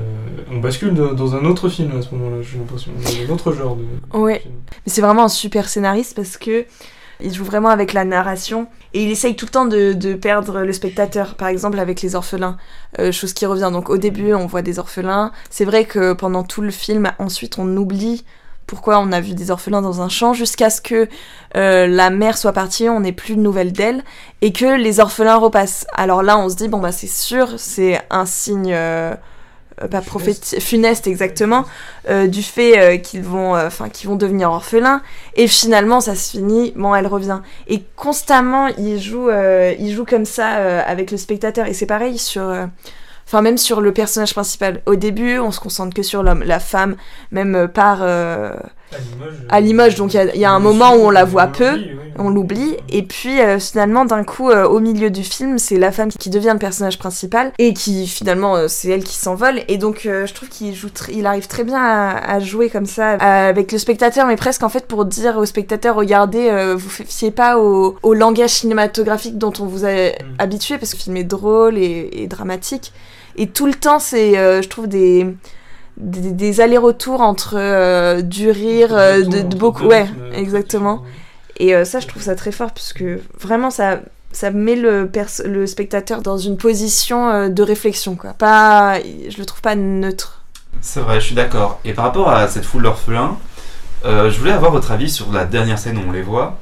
on 0.50 0.58
bascule 0.58 0.94
de- 0.94 1.08
dans 1.14 1.34
un 1.34 1.44
autre 1.44 1.68
film 1.68 1.96
à 1.98 2.02
ce 2.02 2.14
moment-là, 2.14 2.42
j'ai 2.42 2.58
l'impression, 2.58 2.92
dans 3.02 3.30
un 3.30 3.34
autre 3.34 3.52
genre 3.52 3.76
de. 3.76 3.84
Ouais. 4.18 4.40
film. 4.40 4.54
Mais 4.84 4.92
c'est 4.92 5.00
vraiment 5.02 5.24
un 5.24 5.28
super 5.28 5.68
scénariste 5.68 6.14
parce 6.16 6.36
que 6.36 6.64
il 7.20 7.32
joue 7.32 7.44
vraiment 7.44 7.68
avec 7.70 7.92
la 7.94 8.04
narration 8.04 8.68
et 8.92 9.02
il 9.02 9.10
essaye 9.10 9.36
tout 9.36 9.46
le 9.46 9.50
temps 9.50 9.64
de, 9.66 9.92
de 9.94 10.14
perdre 10.14 10.60
le 10.62 10.72
spectateur. 10.72 11.34
Par 11.34 11.48
exemple 11.48 11.78
avec 11.78 12.02
les 12.02 12.14
orphelins, 12.14 12.56
euh, 12.98 13.12
chose 13.12 13.32
qui 13.32 13.46
revient. 13.46 13.70
Donc 13.72 13.88
au 13.90 13.96
début 13.98 14.34
on 14.34 14.46
voit 14.46 14.62
des 14.62 14.78
orphelins. 14.78 15.30
C'est 15.50 15.64
vrai 15.64 15.84
que 15.84 16.12
pendant 16.14 16.42
tout 16.42 16.60
le 16.62 16.70
film, 16.70 17.10
ensuite 17.18 17.58
on 17.58 17.74
oublie 17.76 18.24
pourquoi 18.66 18.98
on 18.98 19.12
a 19.12 19.20
vu 19.20 19.34
des 19.34 19.50
orphelins 19.50 19.82
dans 19.82 20.00
un 20.00 20.08
champ 20.08 20.32
jusqu'à 20.32 20.70
ce 20.70 20.80
que 20.80 21.08
euh, 21.56 21.86
la 21.86 22.10
mère 22.10 22.36
soit 22.36 22.52
partie, 22.52 22.88
on 22.88 23.00
n'ait 23.00 23.12
plus 23.12 23.36
de 23.36 23.40
nouvelles 23.40 23.72
d'elle 23.72 24.02
et 24.42 24.52
que 24.52 24.76
les 24.76 25.00
orphelins 25.00 25.36
repassent. 25.36 25.86
Alors 25.94 26.22
là 26.22 26.38
on 26.38 26.48
se 26.48 26.56
dit 26.56 26.68
bon 26.68 26.78
bah 26.78 26.92
c'est 26.92 27.06
sûr, 27.06 27.54
c'est 27.58 28.00
un 28.10 28.26
signe. 28.26 28.72
euh, 28.74 29.14
euh, 29.82 29.88
pas 29.88 30.00
prophétique, 30.00 30.58
funeste 30.60 31.06
exactement, 31.06 31.66
euh, 32.08 32.26
du 32.26 32.42
fait 32.42 33.02
qu'ils 33.02 33.22
vont, 33.22 33.54
enfin 33.54 33.90
qu'ils 33.90 34.08
vont 34.08 34.16
devenir 34.16 34.50
orphelins. 34.50 35.02
Et 35.34 35.48
finalement, 35.48 36.00
ça 36.00 36.14
se 36.14 36.30
finit. 36.30 36.72
Bon, 36.76 36.94
elle 36.94 37.06
revient. 37.06 37.40
Et 37.68 37.82
constamment, 37.94 38.68
il 38.78 38.98
joue, 38.98 39.28
il 39.78 39.92
joue 39.92 40.06
comme 40.06 40.24
ça 40.24 40.48
avec 40.80 41.10
le 41.10 41.18
spectateur. 41.18 41.66
Et 41.66 41.74
c'est 41.74 41.84
pareil 41.86 42.16
sur, 42.16 42.50
enfin 43.26 43.42
même 43.42 43.58
sur 43.58 43.80
le 43.80 43.92
personnage 43.92 44.32
principal. 44.34 44.82
Au 44.86 44.94
début, 44.94 45.38
on 45.38 45.50
se 45.50 45.60
concentre 45.60 45.94
que 45.94 46.02
sur 46.02 46.22
l'homme, 46.22 46.42
la 46.44 46.60
femme, 46.60 46.96
même 47.32 47.54
euh, 47.54 47.66
par 47.68 47.98
euh, 48.02 48.52
À 49.48 49.60
Limoges. 49.60 49.92
Limoges. 49.92 49.94
Donc 49.96 50.14
il 50.14 50.16
y 50.16 50.20
a- 50.20 50.34
il 50.34 50.40
y, 50.40 50.44
a 50.44 50.52
un 50.52 50.60
moment 50.60 50.92
où 50.94 51.00
on 51.00 51.10
la 51.10 51.24
voit 51.24 51.48
peu 51.48 51.72
oui. 51.74 51.90
on 52.18 52.30
l'oublie 52.30 52.76
et 52.88 53.02
puis 53.02 53.40
euh, 53.40 53.58
finalement 53.58 54.04
d'un 54.04 54.22
coup 54.22 54.48
euh, 54.48 54.64
au 54.66 54.78
milieu 54.80 55.10
du 55.10 55.24
film 55.24 55.58
c'est 55.58 55.76
la 55.76 55.90
femme 55.90 56.08
qui 56.10 56.30
devient 56.30 56.50
le 56.52 56.58
personnage 56.60 56.98
principal 56.98 57.52
et 57.58 57.74
qui 57.74 58.06
finalement 58.06 58.54
euh, 58.56 58.68
c'est 58.68 58.88
elle 58.90 59.02
qui 59.02 59.16
s'envole 59.16 59.60
et 59.68 59.76
donc 59.76 60.06
euh, 60.06 60.24
je 60.26 60.32
trouve 60.34 60.48
qu'il 60.48 60.72
joue 60.74 60.88
il 61.12 61.26
arrive 61.26 61.48
très 61.48 61.64
bien 61.64 61.82
à, 61.82 62.16
à 62.16 62.38
jouer 62.40 62.70
comme 62.70 62.86
ça 62.86 63.14
euh, 63.14 63.18
avec 63.50 63.72
le 63.72 63.78
spectateur 63.78 64.26
mais 64.26 64.36
presque 64.36 64.62
en 64.62 64.68
fait 64.68 64.86
pour 64.86 65.04
dire 65.04 65.36
au 65.36 65.44
spectateur 65.46 65.96
regardez 65.96 66.48
euh, 66.48 66.76
vous 66.76 66.88
fiez 66.88 67.32
pas 67.32 67.58
au, 67.58 67.96
au 68.02 68.14
langage 68.14 68.50
cinématographique 68.50 69.36
dont 69.36 69.52
on 69.58 69.66
vous 69.66 69.84
a 69.84 70.12
habitué 70.38 70.78
parce 70.78 70.92
que 70.92 70.98
le 70.98 71.02
film 71.02 71.16
est 71.16 71.24
drôle 71.24 71.76
et, 71.76 72.08
et 72.12 72.26
dramatique 72.28 72.92
et 73.36 73.48
tout 73.48 73.66
le 73.66 73.74
temps 73.74 73.98
c'est 73.98 74.38
euh, 74.38 74.62
je 74.62 74.68
trouve 74.68 74.88
des 74.88 75.26
des, 75.96 76.32
des 76.32 76.60
allers-retours 76.60 77.20
entre 77.22 77.54
euh, 77.56 78.20
du 78.20 78.50
rire, 78.50 78.90
euh, 78.92 79.22
de, 79.22 79.40
de 79.42 79.56
beaucoup, 79.56 79.84
ouais, 79.86 80.06
exactement. 80.34 81.02
Et 81.58 81.74
euh, 81.74 81.86
ça, 81.86 82.00
je 82.00 82.06
trouve 82.06 82.22
ça 82.22 82.34
très 82.34 82.52
fort, 82.52 82.70
puisque 82.72 83.02
vraiment, 83.40 83.70
ça, 83.70 84.00
ça 84.30 84.50
met 84.50 84.76
le, 84.76 85.08
pers- 85.08 85.40
le 85.46 85.66
spectateur 85.66 86.20
dans 86.20 86.36
une 86.36 86.58
position 86.58 87.30
euh, 87.30 87.48
de 87.48 87.62
réflexion, 87.62 88.14
quoi. 88.14 88.34
Pas, 88.34 88.98
je 89.00 89.38
le 89.38 89.46
trouve 89.46 89.62
pas 89.62 89.74
neutre. 89.74 90.42
C'est 90.82 91.00
vrai, 91.00 91.18
je 91.18 91.24
suis 91.24 91.34
d'accord. 91.34 91.80
Et 91.86 91.94
par 91.94 92.04
rapport 92.04 92.28
à 92.28 92.46
cette 92.46 92.66
foule 92.66 92.82
d'orphelins, 92.82 93.38
euh, 94.04 94.30
je 94.30 94.38
voulais 94.38 94.52
avoir 94.52 94.72
votre 94.72 94.92
avis 94.92 95.08
sur 95.08 95.32
la 95.32 95.46
dernière 95.46 95.78
scène 95.78 95.96
où 95.96 96.02
on 96.06 96.12
les 96.12 96.20
voit. 96.20 96.58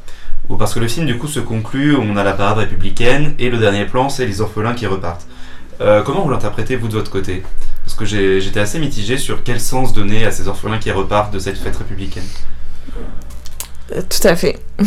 Parce 0.59 0.75
que 0.75 0.79
le 0.79 0.87
film 0.87 1.07
du 1.07 1.19
coup 1.19 1.27
se 1.27 1.41
conclut, 1.41 1.97
on 1.97 2.17
a 2.17 2.23
la 2.23 2.35
parade 2.35 2.59
républicaine 2.59 3.35
et 3.39 3.51
le 3.51 3.59
dernier 3.59 3.87
plan 3.87 4.11
c'est 4.11 4.27
les 4.27 4.43
orphelins 4.43 4.75
qui 4.75 4.87
repartent. 4.87 5.27
Euh, 5.81 6.03
comment 6.03 6.23
vous 6.23 6.31
l'interprétez 6.31 6.77
vous 6.77 6.89
de 6.89 6.95
votre 6.95 7.11
côté? 7.11 7.43
Parce 7.85 7.95
que 7.97 8.05
j'étais 8.05 8.61
assez 8.61 8.79
mitigé 8.79 9.19
sur 9.19 9.43
quel 9.43 9.61
sens 9.61 9.93
donner 9.93 10.25
à 10.25 10.31
ces 10.31 10.49
orphelins 10.49 10.79
qui 10.79 10.91
repartent 10.91 11.33
de 11.33 11.39
cette 11.39 11.59
fête 11.59 11.77
républicaine. 11.77 12.25
Euh, 13.93 14.01
tout 14.09 14.27
à 14.27 14.37
fait. 14.37 14.59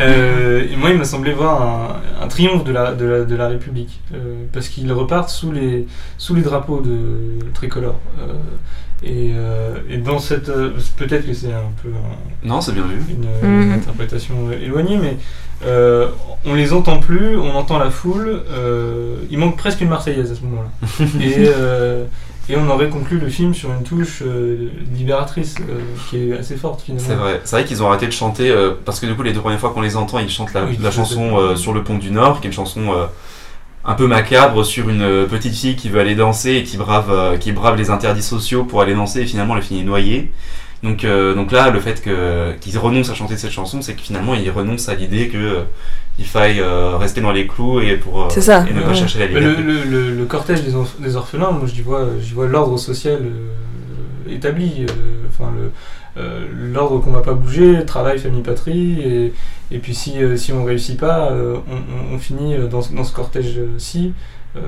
Euh, 0.00 0.66
et 0.70 0.76
moi, 0.76 0.90
il 0.90 0.98
m'a 0.98 1.04
semblé 1.04 1.32
voir 1.32 1.62
un, 1.62 2.24
un 2.24 2.28
triomphe 2.28 2.62
de 2.64 2.72
la, 2.72 2.92
de 2.94 3.04
la, 3.04 3.24
de 3.24 3.34
la 3.34 3.48
République. 3.48 4.00
euh, 4.14 4.44
parce 4.52 4.68
qu'ils 4.68 4.92
repartent 4.92 5.28
sous 5.30 5.50
les, 5.50 5.86
sous 6.18 6.34
les 6.34 6.42
drapeaux 6.42 6.80
de 6.80 7.38
tricolore. 7.52 7.98
Et, 9.04 9.32
euh, 9.34 9.76
et 9.90 9.96
dans 9.98 10.18
cette. 10.18 10.48
euh, 10.48 10.70
Peut-être 10.96 11.26
que 11.26 11.32
c'est 11.34 11.52
un 11.52 11.72
peu 11.82 11.88
un- 11.88 12.48
Non, 12.48 12.60
c'est 12.60 12.72
bien 12.72 12.84
vu. 12.84 12.98
une, 13.10 13.48
une 13.48 13.66
Mhm. 13.68 13.72
interprétation 13.72 14.34
éloignée, 14.52 14.96
mais 14.96 15.16
euh, 15.66 16.08
on 16.44 16.54
les 16.54 16.72
entend 16.72 16.98
plus, 17.00 17.36
on 17.36 17.52
entend 17.56 17.78
la 17.78 17.90
foule. 17.90 18.42
euh, 18.50 19.16
il 19.30 19.38
manque 19.38 19.56
presque 19.56 19.80
une 19.80 19.88
Marseillaise 19.88 20.30
à 20.30 20.34
ce 20.36 20.40
moment-là. 20.42 20.70
et, 21.20 21.34
euh, 21.48 22.04
et 22.48 22.56
on 22.56 22.68
aurait 22.70 22.88
conclu 22.90 23.18
le 23.18 23.28
film 23.28 23.54
sur 23.54 23.72
une 23.72 23.82
touche 23.84 24.22
euh, 24.26 24.68
libératrice 24.96 25.54
euh, 25.60 25.80
qui 26.10 26.30
est 26.30 26.38
assez 26.38 26.56
forte 26.56 26.82
finalement. 26.82 27.06
C'est 27.08 27.14
vrai. 27.16 27.40
C'est 27.44 27.56
vrai 27.56 27.64
qu'ils 27.64 27.82
ont 27.82 27.88
arrêté 27.88 28.06
de 28.06 28.12
chanter 28.12 28.50
euh, 28.50 28.72
parce 28.84 28.98
que 29.00 29.06
du 29.06 29.14
coup 29.14 29.22
les 29.22 29.32
deux 29.32 29.40
premières 29.40 29.60
fois 29.60 29.70
qu'on 29.70 29.80
les 29.80 29.96
entend, 29.96 30.18
ils 30.20 30.28
chantent 30.30 30.52
la, 30.54 30.64
Oui, 30.64 30.78
la 30.80 30.90
chanson 30.92 31.38
euh, 31.38 31.56
sur 31.56 31.72
le 31.72 31.82
pont 31.84 31.98
du 31.98 32.10
Nord, 32.12 32.40
qui 32.40 32.46
est 32.46 32.50
une 32.50 32.54
chanson 32.54 32.80
euh, 32.92 33.06
un 33.84 33.94
peu 33.94 34.06
macabre 34.06 34.64
sur 34.64 34.88
une 34.88 35.02
euh, 35.02 35.26
petite 35.26 35.54
fille 35.54 35.74
qui 35.76 35.88
veut 35.88 36.00
aller 36.00 36.14
danser 36.14 36.52
et 36.54 36.62
qui 36.62 36.76
brave, 36.76 37.10
euh, 37.10 37.36
qui 37.36 37.52
brave 37.52 37.76
les 37.76 37.90
interdits 37.90 38.22
sociaux 38.22 38.64
pour 38.64 38.80
aller 38.80 38.94
danser 38.94 39.22
et 39.22 39.26
finalement 39.26 39.56
elle 39.56 39.62
finit 39.62 39.84
noyée. 39.84 40.30
Donc, 40.82 41.04
euh, 41.04 41.34
donc 41.34 41.52
là, 41.52 41.70
le 41.70 41.78
fait 41.78 42.02
que- 42.02 42.54
qu'ils 42.60 42.76
renoncent 42.76 43.10
à 43.10 43.14
chanter 43.14 43.36
cette 43.36 43.52
chanson, 43.52 43.82
c'est 43.82 43.94
que 43.94 44.00
finalement 44.00 44.34
ils 44.34 44.50
renoncent 44.50 44.88
à 44.88 44.94
l'idée 44.96 45.28
que 45.28 45.36
euh, 45.36 45.60
il 46.18 46.24
faille 46.26 46.58
euh, 46.60 46.96
rester 46.96 47.20
dans 47.20 47.30
les 47.30 47.46
clous 47.46 47.80
et 47.80 47.96
pour 47.96 48.24
euh, 48.24 48.28
ça, 48.30 48.64
et 48.68 48.72
ne 48.72 48.82
pas 48.82 48.92
chercher 48.94 49.20
la 49.20 49.26
Mais 49.28 49.40
le, 49.40 49.50
liberté. 49.54 49.62
le, 49.62 49.84
le- 50.10 50.14
le 50.16 50.24
cortège 50.24 50.62
des, 50.62 50.72
des 50.98 51.16
orphelins, 51.16 51.52
moi 51.52 51.68
j'y 51.72 51.82
vois, 51.82 52.06
vois 52.34 52.48
l'ordre 52.48 52.76
social 52.78 53.20
euh, 53.22 54.32
établi, 54.32 54.84
euh, 54.88 54.92
enfin 55.28 55.50
le 55.56 55.62
euh, 55.66 55.68
l'ordre 56.16 56.98
qu'on 57.00 57.12
va 57.12 57.22
pas 57.22 57.34
bouger, 57.34 57.84
travail, 57.86 58.18
famille, 58.18 58.42
patrie, 58.42 59.00
et, 59.00 59.32
et 59.70 59.78
puis 59.78 59.94
si, 59.94 60.22
euh, 60.22 60.36
si 60.36 60.52
on 60.52 60.64
réussit 60.64 60.98
pas, 60.98 61.30
euh, 61.30 61.56
on, 61.70 62.12
on- 62.12 62.14
on 62.14 62.18
finit 62.18 62.56
dans, 62.68 62.82
ce- 62.82 62.92
dans 62.92 63.04
ce 63.04 63.12
cortège-ci, 63.12 64.12
euh, 64.56 64.60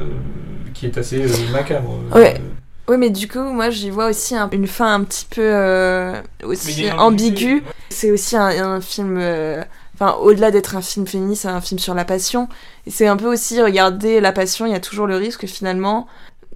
qui 0.72 0.86
est 0.86 0.96
assez 0.98 1.22
euh, 1.22 1.52
macabre. 1.52 1.90
Ouais. 2.14 2.36
Euh, 2.38 2.42
Oui, 2.88 2.96
mais 2.98 3.10
du 3.10 3.28
coup, 3.28 3.40
moi, 3.40 3.70
j'y 3.70 3.90
vois 3.90 4.08
aussi 4.10 4.34
un- 4.36 4.48
une 4.52 4.66
fin 4.66 4.94
un 4.94 5.04
petit 5.04 5.26
peu 5.30 5.40
euh, 5.42 6.14
aussi 6.44 6.86
ambiguë. 6.98 7.62
C'est 7.90 8.10
aussi 8.10 8.36
un, 8.36 8.48
un 8.48 8.80
film, 8.80 9.16
euh, 9.18 9.62
enfin, 9.94 10.16
au-delà 10.20 10.50
d'être 10.50 10.76
un 10.76 10.82
film 10.82 11.06
féministe, 11.06 11.42
c'est 11.42 11.48
un 11.48 11.60
film 11.62 11.78
sur 11.78 11.94
la 11.94 12.04
passion. 12.04 12.48
Et 12.86 12.90
c'est 12.90 13.06
un 13.06 13.16
peu 13.16 13.26
aussi 13.32 13.62
regarder 13.62 14.20
la 14.20 14.32
passion. 14.32 14.66
Il 14.66 14.72
y 14.72 14.74
a 14.74 14.80
toujours 14.80 15.06
le 15.06 15.16
risque 15.16 15.46
finalement 15.46 16.06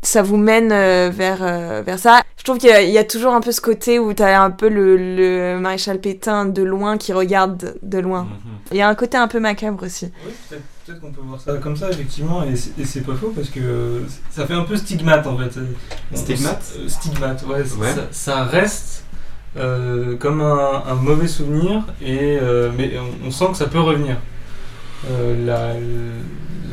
ça 0.02 0.22
vous 0.22 0.36
mène 0.36 0.70
euh, 0.72 1.10
vers, 1.12 1.38
euh, 1.42 1.82
vers 1.84 1.98
ça. 1.98 2.20
Je 2.36 2.44
trouve 2.44 2.58
qu'il 2.58 2.68
y, 2.70 2.72
a- 2.72 2.82
il 2.82 2.90
y 2.90 2.98
a 2.98 3.04
toujours 3.04 3.34
un 3.34 3.40
peu 3.40 3.52
ce 3.52 3.60
côté 3.60 3.98
où 3.98 4.12
t'as 4.14 4.40
un 4.42 4.50
peu 4.50 4.68
le, 4.68 4.96
le 4.96 5.58
maréchal 5.58 6.00
Pétain 6.00 6.44
de 6.46 6.62
loin 6.62 6.96
qui 6.96 7.12
regarde 7.12 7.74
de 7.82 7.98
loin. 7.98 8.22
Mhm. 8.24 8.30
Il 8.72 8.76
y 8.76 8.80
a 8.82 8.88
un 8.88 8.94
côté 8.94 9.16
un 9.16 9.28
peu 9.28 9.40
macabre 9.40 9.84
aussi. 9.84 10.10
Oui, 10.26 10.32
peut-être 10.50 11.00
qu'on 11.00 11.12
peut 11.12 11.20
voir 11.22 11.40
ça 11.40 11.54
comme 11.54 11.76
ça, 11.76 11.90
effectivement, 11.90 12.44
et 12.44 12.54
c'est- 12.56 13.00
pas 13.04 13.14
faux 13.14 13.32
parce 13.34 13.48
que 13.48 13.60
euh, 13.60 14.00
ça 14.30 14.46
fait 14.46 14.54
un 14.54 14.64
peu 14.64 14.76
stigmate 14.76 15.26
en 15.26 15.36
fait. 15.38 15.58
Stigmate 16.14 16.62
euh, 16.78 16.88
Stigmate, 16.88 17.44
ouais. 17.46 17.56
Ouais. 17.78 17.92
Ça, 17.94 18.02
ça 18.10 18.44
reste 18.44 19.04
euh, 19.56 20.16
comme 20.16 20.40
un, 20.40 20.82
un 20.86 20.94
mauvais 20.94 21.26
souvenir, 21.28 21.84
et, 22.02 22.38
euh, 22.40 22.70
mais 22.76 22.92
on, 22.98 23.28
on 23.28 23.30
sent 23.30 23.46
que 23.52 23.56
ça 23.56 23.66
peut 23.66 23.80
revenir. 23.80 24.16
Euh, 25.10 25.46
la, 25.46 25.74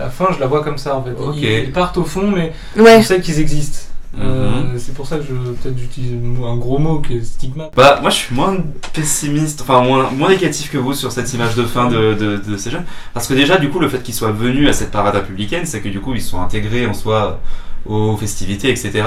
la 0.04 0.10
fin, 0.10 0.28
je 0.34 0.40
la 0.40 0.48
vois 0.48 0.64
comme 0.64 0.78
ça 0.78 0.96
en 0.96 1.04
fait. 1.04 1.12
Ok. 1.20 1.36
Ils, 1.38 1.44
ils 1.66 1.72
partent 1.72 1.98
au 1.98 2.04
fond, 2.06 2.30
mais 2.32 2.54
Ouais. 2.78 2.98
on 2.98 3.02
sait 3.04 3.22
qu'ils 3.22 3.40
existent. 3.40 3.80
Euh, 4.18 4.62
Mhm. 4.62 4.80
c'est 4.80 4.94
pour 4.94 5.06
ça 5.06 5.18
que 5.18 5.24
je 5.24 5.34
peut-être 5.34 5.78
j'utilise 5.78 6.14
un 6.46 6.56
gros 6.56 6.78
mot 6.78 7.00
qui 7.00 7.18
est 7.18 7.22
stigmate. 7.24 7.74
Bah, 7.76 8.00
moi 8.02 8.10
je 8.10 8.16
suis 8.16 8.34
moins 8.36 8.56
pessimiste, 8.94 9.60
enfin 9.62 9.82
moins, 9.82 10.10
moins 10.12 10.30
négatif 10.30 10.72
que 10.72 10.78
vous 10.78 10.94
sur 10.94 11.12
cette 11.12 11.34
image 11.34 11.56
de 11.56 11.64
fin 11.66 11.90
de, 11.90 12.14
de, 12.14 12.38
de 12.38 12.58
ces 12.58 12.72
jeunes. 12.72 12.86
Parce 13.14 13.28
que 13.28 13.34
déjà, 13.34 13.58
du 13.58 13.70
coup, 13.70 13.80
le 13.80 13.90
fait 13.90 14.02
qu'ils 14.02 14.14
soient 14.14 14.32
venus 14.32 14.70
à 14.70 14.74
cette 14.74 14.92
parade 14.92 15.16
républicaine, 15.16 15.66
c'est 15.66 15.82
que 15.82 15.90
du 15.90 16.00
coup, 16.00 16.14
ils 16.14 16.22
sont 16.22 16.42
intégrés 16.42 16.88
en 16.88 16.94
soi 16.94 17.40
aux 17.86 18.18
festivités, 18.18 18.70
etc. 18.70 19.04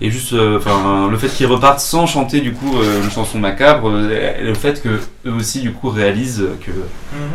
Et 0.00 0.10
juste, 0.10 0.32
euh, 0.32 0.58
enfin, 0.58 1.08
le 1.10 1.16
fait 1.16 1.28
qu'ils 1.28 1.46
repartent 1.46 1.80
sans 1.80 2.06
chanter 2.06 2.40
du 2.40 2.52
coup 2.52 2.76
euh, 2.78 3.02
une 3.02 3.10
chanson 3.10 3.38
macabre, 3.38 3.88
euh, 3.90 4.36
et 4.40 4.42
le 4.44 4.54
fait 4.54 4.80
que 4.82 4.88
eux 5.26 5.32
aussi 5.32 5.60
du 5.60 5.72
coup 5.72 5.88
réalisent 5.90 6.46
que, 6.64 6.70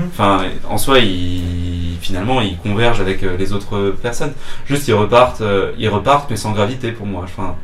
enfin, 0.10 0.43
en 0.69 0.78
soi, 0.78 1.00
ils, 1.00 1.97
finalement, 2.02 2.39
ils 2.41 2.58
convergent 2.58 3.02
avec 3.02 3.23
euh, 3.23 3.36
les 3.38 3.52
autres 3.54 3.95
personnes. 4.02 4.34
Juste, 4.65 4.88
ils 4.88 4.93
repartent, 4.93 5.41
euh, 5.41 5.71
ils 5.78 5.89
repartent, 5.89 6.30
mais 6.30 6.38
sans 6.38 6.52
gravité 6.52 6.91
pour 6.91 7.06
moi. 7.06 7.21
Enfin, 7.26 7.56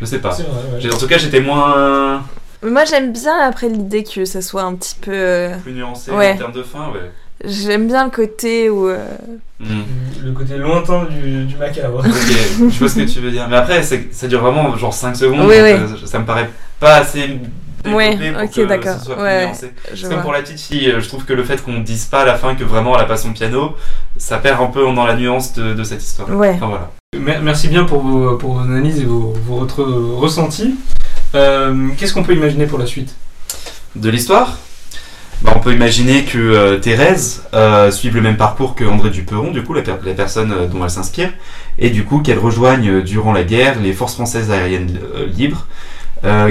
je 0.00 0.04
sais 0.04 0.18
pas. 0.20 0.32
C'est 0.32 0.44
vrai, 0.44 0.84
ouais. 0.84 0.94
En 0.94 0.98
tout 0.98 1.06
cas, 1.08 1.18
j'étais 1.18 1.40
moins 1.40 2.22
Moi, 2.62 2.84
j'aime 2.84 3.12
bien 3.12 3.38
après 3.40 3.68
l'idée 3.68 4.04
que 4.04 4.24
ça 4.24 4.40
soit 4.40 4.62
un 4.62 4.74
petit 4.76 4.96
peu. 5.00 5.48
plus 5.64 5.72
nuancé 5.72 6.12
Ouais. 6.12 6.32
en 6.34 6.36
termes 6.36 6.52
de 6.52 6.62
fin, 6.62 6.90
ouais. 6.92 7.10
J'aime 7.44 7.86
bien 7.88 8.04
le 8.04 8.10
côté 8.10 8.70
où. 8.70 8.88
euh, 8.88 9.04
Hmm. 9.60 9.82
Le 10.24 10.32
côté 10.32 10.56
lointain 10.56 11.04
du, 11.04 11.44
du 11.44 11.56
macabre. 11.56 12.02
Je 12.04 12.78
vois 12.80 12.88
ce 12.88 12.96
que 12.96 13.02
tu 13.08 13.20
veux 13.20 13.30
dire. 13.30 13.46
Mais 13.48 13.54
après, 13.56 13.80
ça 13.84 14.26
dure 14.26 14.40
vraiment 14.40 14.76
genre 14.76 14.92
5 14.92 15.14
secondes. 15.14 15.40
Oui, 15.42 15.54
oui. 15.62 15.70
euh, 15.70 15.86
ça 16.04 16.18
me 16.18 16.24
paraît 16.24 16.50
pas 16.80 16.96
assez. 16.96 17.38
Pour 17.84 17.94
ok, 17.94 18.50
que 18.52 18.64
d'accord. 18.66 18.98
ce 18.98 19.04
soit 19.06 19.14
plus 19.14 19.22
Ouais, 19.24 19.46
nuancé. 19.46 19.72
je 19.92 20.02
C'est 20.02 20.08
comme 20.12 20.22
pour 20.22 20.32
la 20.32 20.42
petite 20.42 20.60
fille, 20.60 20.88
euh, 20.90 21.00
je 21.00 21.06
trouve 21.08 21.24
que 21.24 21.32
le 21.32 21.44
fait 21.44 21.62
qu'on 21.62 21.78
dise 21.78 22.06
pas 22.06 22.22
à 22.22 22.24
la 22.24 22.34
fin 22.36 22.54
que 22.56 22.64
vraiment 22.64 22.96
elle 22.96 23.02
a 23.02 23.06
pas 23.06 23.16
son 23.16 23.32
piano, 23.32 23.74
ça 24.16 24.38
perd 24.38 24.60
un 24.60 24.66
peu 24.66 24.82
dans 24.82 25.04
la 25.06 25.14
nuance 25.16 25.52
de, 25.54 25.74
de 25.74 25.82
cette 25.84 26.02
histoire. 26.02 26.28
Ouais. 26.30 26.52
Enfin 26.56 26.66
voilà. 26.66 26.90
Mer- 27.16 27.40
Merci 27.42 27.68
bien 27.68 27.84
pour 27.84 28.00
vos, 28.02 28.36
pour 28.38 28.54
vos 28.54 28.60
analyses 28.60 28.98
et 29.00 29.04
vos, 29.04 29.32
vos 29.46 29.64
re- 29.66 30.16
ressentis. 30.16 30.74
Euh, 31.36 31.88
Qu'est-ce 31.98 32.14
qu'on 32.14 32.22
peut 32.24 32.34
imaginer 32.34 32.66
pour 32.66 32.78
la 32.80 32.86
suite? 32.86 33.14
De 33.96 34.10
l'histoire? 34.10 34.58
Bah, 35.42 35.52
on 35.56 35.60
peut 35.60 35.72
imaginer 35.72 36.24
que 36.24 36.38
euh, 36.38 36.78
Thérèse 36.78 37.42
euh, 37.54 37.90
suive 37.90 38.14
le 38.14 38.20
même 38.22 38.36
parcours 38.36 38.74
que 38.74 38.84
André 38.84 39.10
Duperon, 39.10 39.50
du 39.50 39.62
coup, 39.62 39.74
la, 39.74 39.82
per- 39.82 39.96
la 40.04 40.14
personne 40.14 40.52
euh, 40.52 40.66
dont 40.66 40.82
elle 40.84 40.90
s'inspire, 40.90 41.30
et 41.78 41.90
du 41.90 42.04
coup 42.04 42.18
qu'elle 42.20 42.38
rejoigne 42.38 42.88
euh, 42.88 43.02
durant 43.02 43.32
la 43.32 43.42
guerre 43.44 43.80
les 43.80 43.92
forces 43.92 44.14
françaises 44.14 44.50
aériennes 44.50 44.98
libres, 45.36 45.66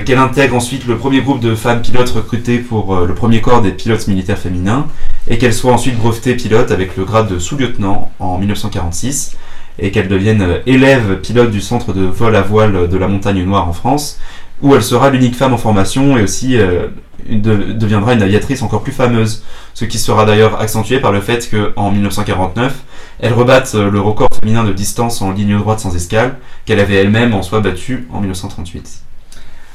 qu'elle 0.06 0.18
intègre 0.18 0.58
ensuite 0.58 0.86
le 0.86 0.98
premier 0.98 1.22
groupe 1.22 1.40
de 1.40 1.56
femmes 1.56 1.82
pilotes 1.82 2.10
recrutées 2.10 2.58
pour 2.58 2.94
le 3.06 3.14
premier 3.16 3.40
corps 3.40 3.62
des 3.62 3.72
pilotes 3.72 4.06
militaires 4.10 4.38
féminins, 4.38 4.86
et 5.30 5.38
qu'elle 5.38 5.54
soit 5.54 5.72
ensuite 5.72 5.98
brevetée 5.98 6.36
pilote 6.36 6.72
avec 6.72 6.98
le 6.98 7.06
grade 7.06 7.30
de 7.30 7.40
sous-lieutenant 7.40 8.12
en 8.20 8.38
1946, 8.38 9.38
et 9.80 9.92
qu'elle 9.92 10.10
devienne 10.10 10.58
élève 10.66 11.22
pilote 11.22 11.52
du 11.52 11.62
centre 11.62 11.94
de 11.94 12.04
vol 12.04 12.36
à 12.36 12.42
voile 12.42 12.90
de 12.90 12.98
la 12.98 13.08
Montagne 13.08 13.46
Noire 13.46 13.70
en 13.70 13.72
France, 13.72 14.20
où 14.62 14.76
elle 14.76 14.84
sera 14.84 15.10
l'unique 15.10 15.36
femme 15.36 15.54
en 15.54 15.58
formation 15.58 16.18
et 16.18 16.24
aussi 16.24 16.58
euh, 16.58 16.88
une- 17.28 17.42
de- 17.42 17.74
deviendra 17.74 18.14
une 18.14 18.22
aviatrice 18.22 18.62
encore 18.62 18.82
plus 18.84 18.92
fameuse, 18.92 19.44
ce 19.74 19.86
qui 19.86 19.98
sera 20.00 20.26
d'ailleurs 20.26 20.60
accentué 20.62 21.00
par 21.00 21.12
le 21.12 21.22
fait 21.22 21.50
qu'en 21.50 21.92
1949, 21.92 22.74
elle 23.20 23.34
rebatte 23.34 23.72
euh, 23.76 23.90
le 23.90 24.00
record 24.00 24.28
féminin 24.40 24.64
de 24.64 24.72
distance 24.74 25.22
en 25.22 25.32
ligne 25.32 25.58
droite 25.58 25.80
sans 25.80 25.96
escale, 25.96 26.38
qu'elle 26.66 26.80
avait 26.80 26.96
elle-même 26.96 27.34
en 27.34 27.42
soi 27.44 27.60
battu 27.60 28.08
en 28.12 28.20
1938. 28.20 29.02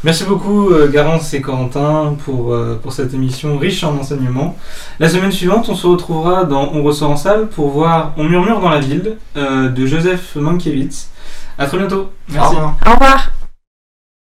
Merci 0.05 0.25
beaucoup 0.25 0.71
euh, 0.71 0.89
Garance 0.91 1.33
et 1.35 1.41
Corentin 1.41 2.15
pour, 2.25 2.55
pour 2.83 2.93
cette 2.93 3.13
émission 3.15 3.59
riche 3.59 3.83
en 3.83 3.97
enseignements. 3.97 4.57
La 5.01 5.09
semaine 5.09 5.33
suivante, 5.33 5.69
on 5.69 5.75
se 5.75 5.87
retrouvera 5.87 6.45
dans 6.45 6.71
On 6.75 6.83
ressort 6.83 7.11
en 7.11 7.17
salle 7.17 7.49
pour 7.49 7.71
voir 7.71 8.13
On 8.17 8.25
murmure 8.25 8.61
dans 8.61 8.69
la 8.71 8.79
ville 8.81 9.17
euh, 9.37 9.69
de 9.69 9.87
Joseph 9.87 10.37
Mankiewicz. 10.37 11.09
À 11.59 11.67
très 11.67 11.79
bientôt. 11.79 12.11
Merci. 12.29 12.55
Au 12.55 12.57
revoir. 12.57 12.75
Au 12.87 12.91
revoir 12.93 13.31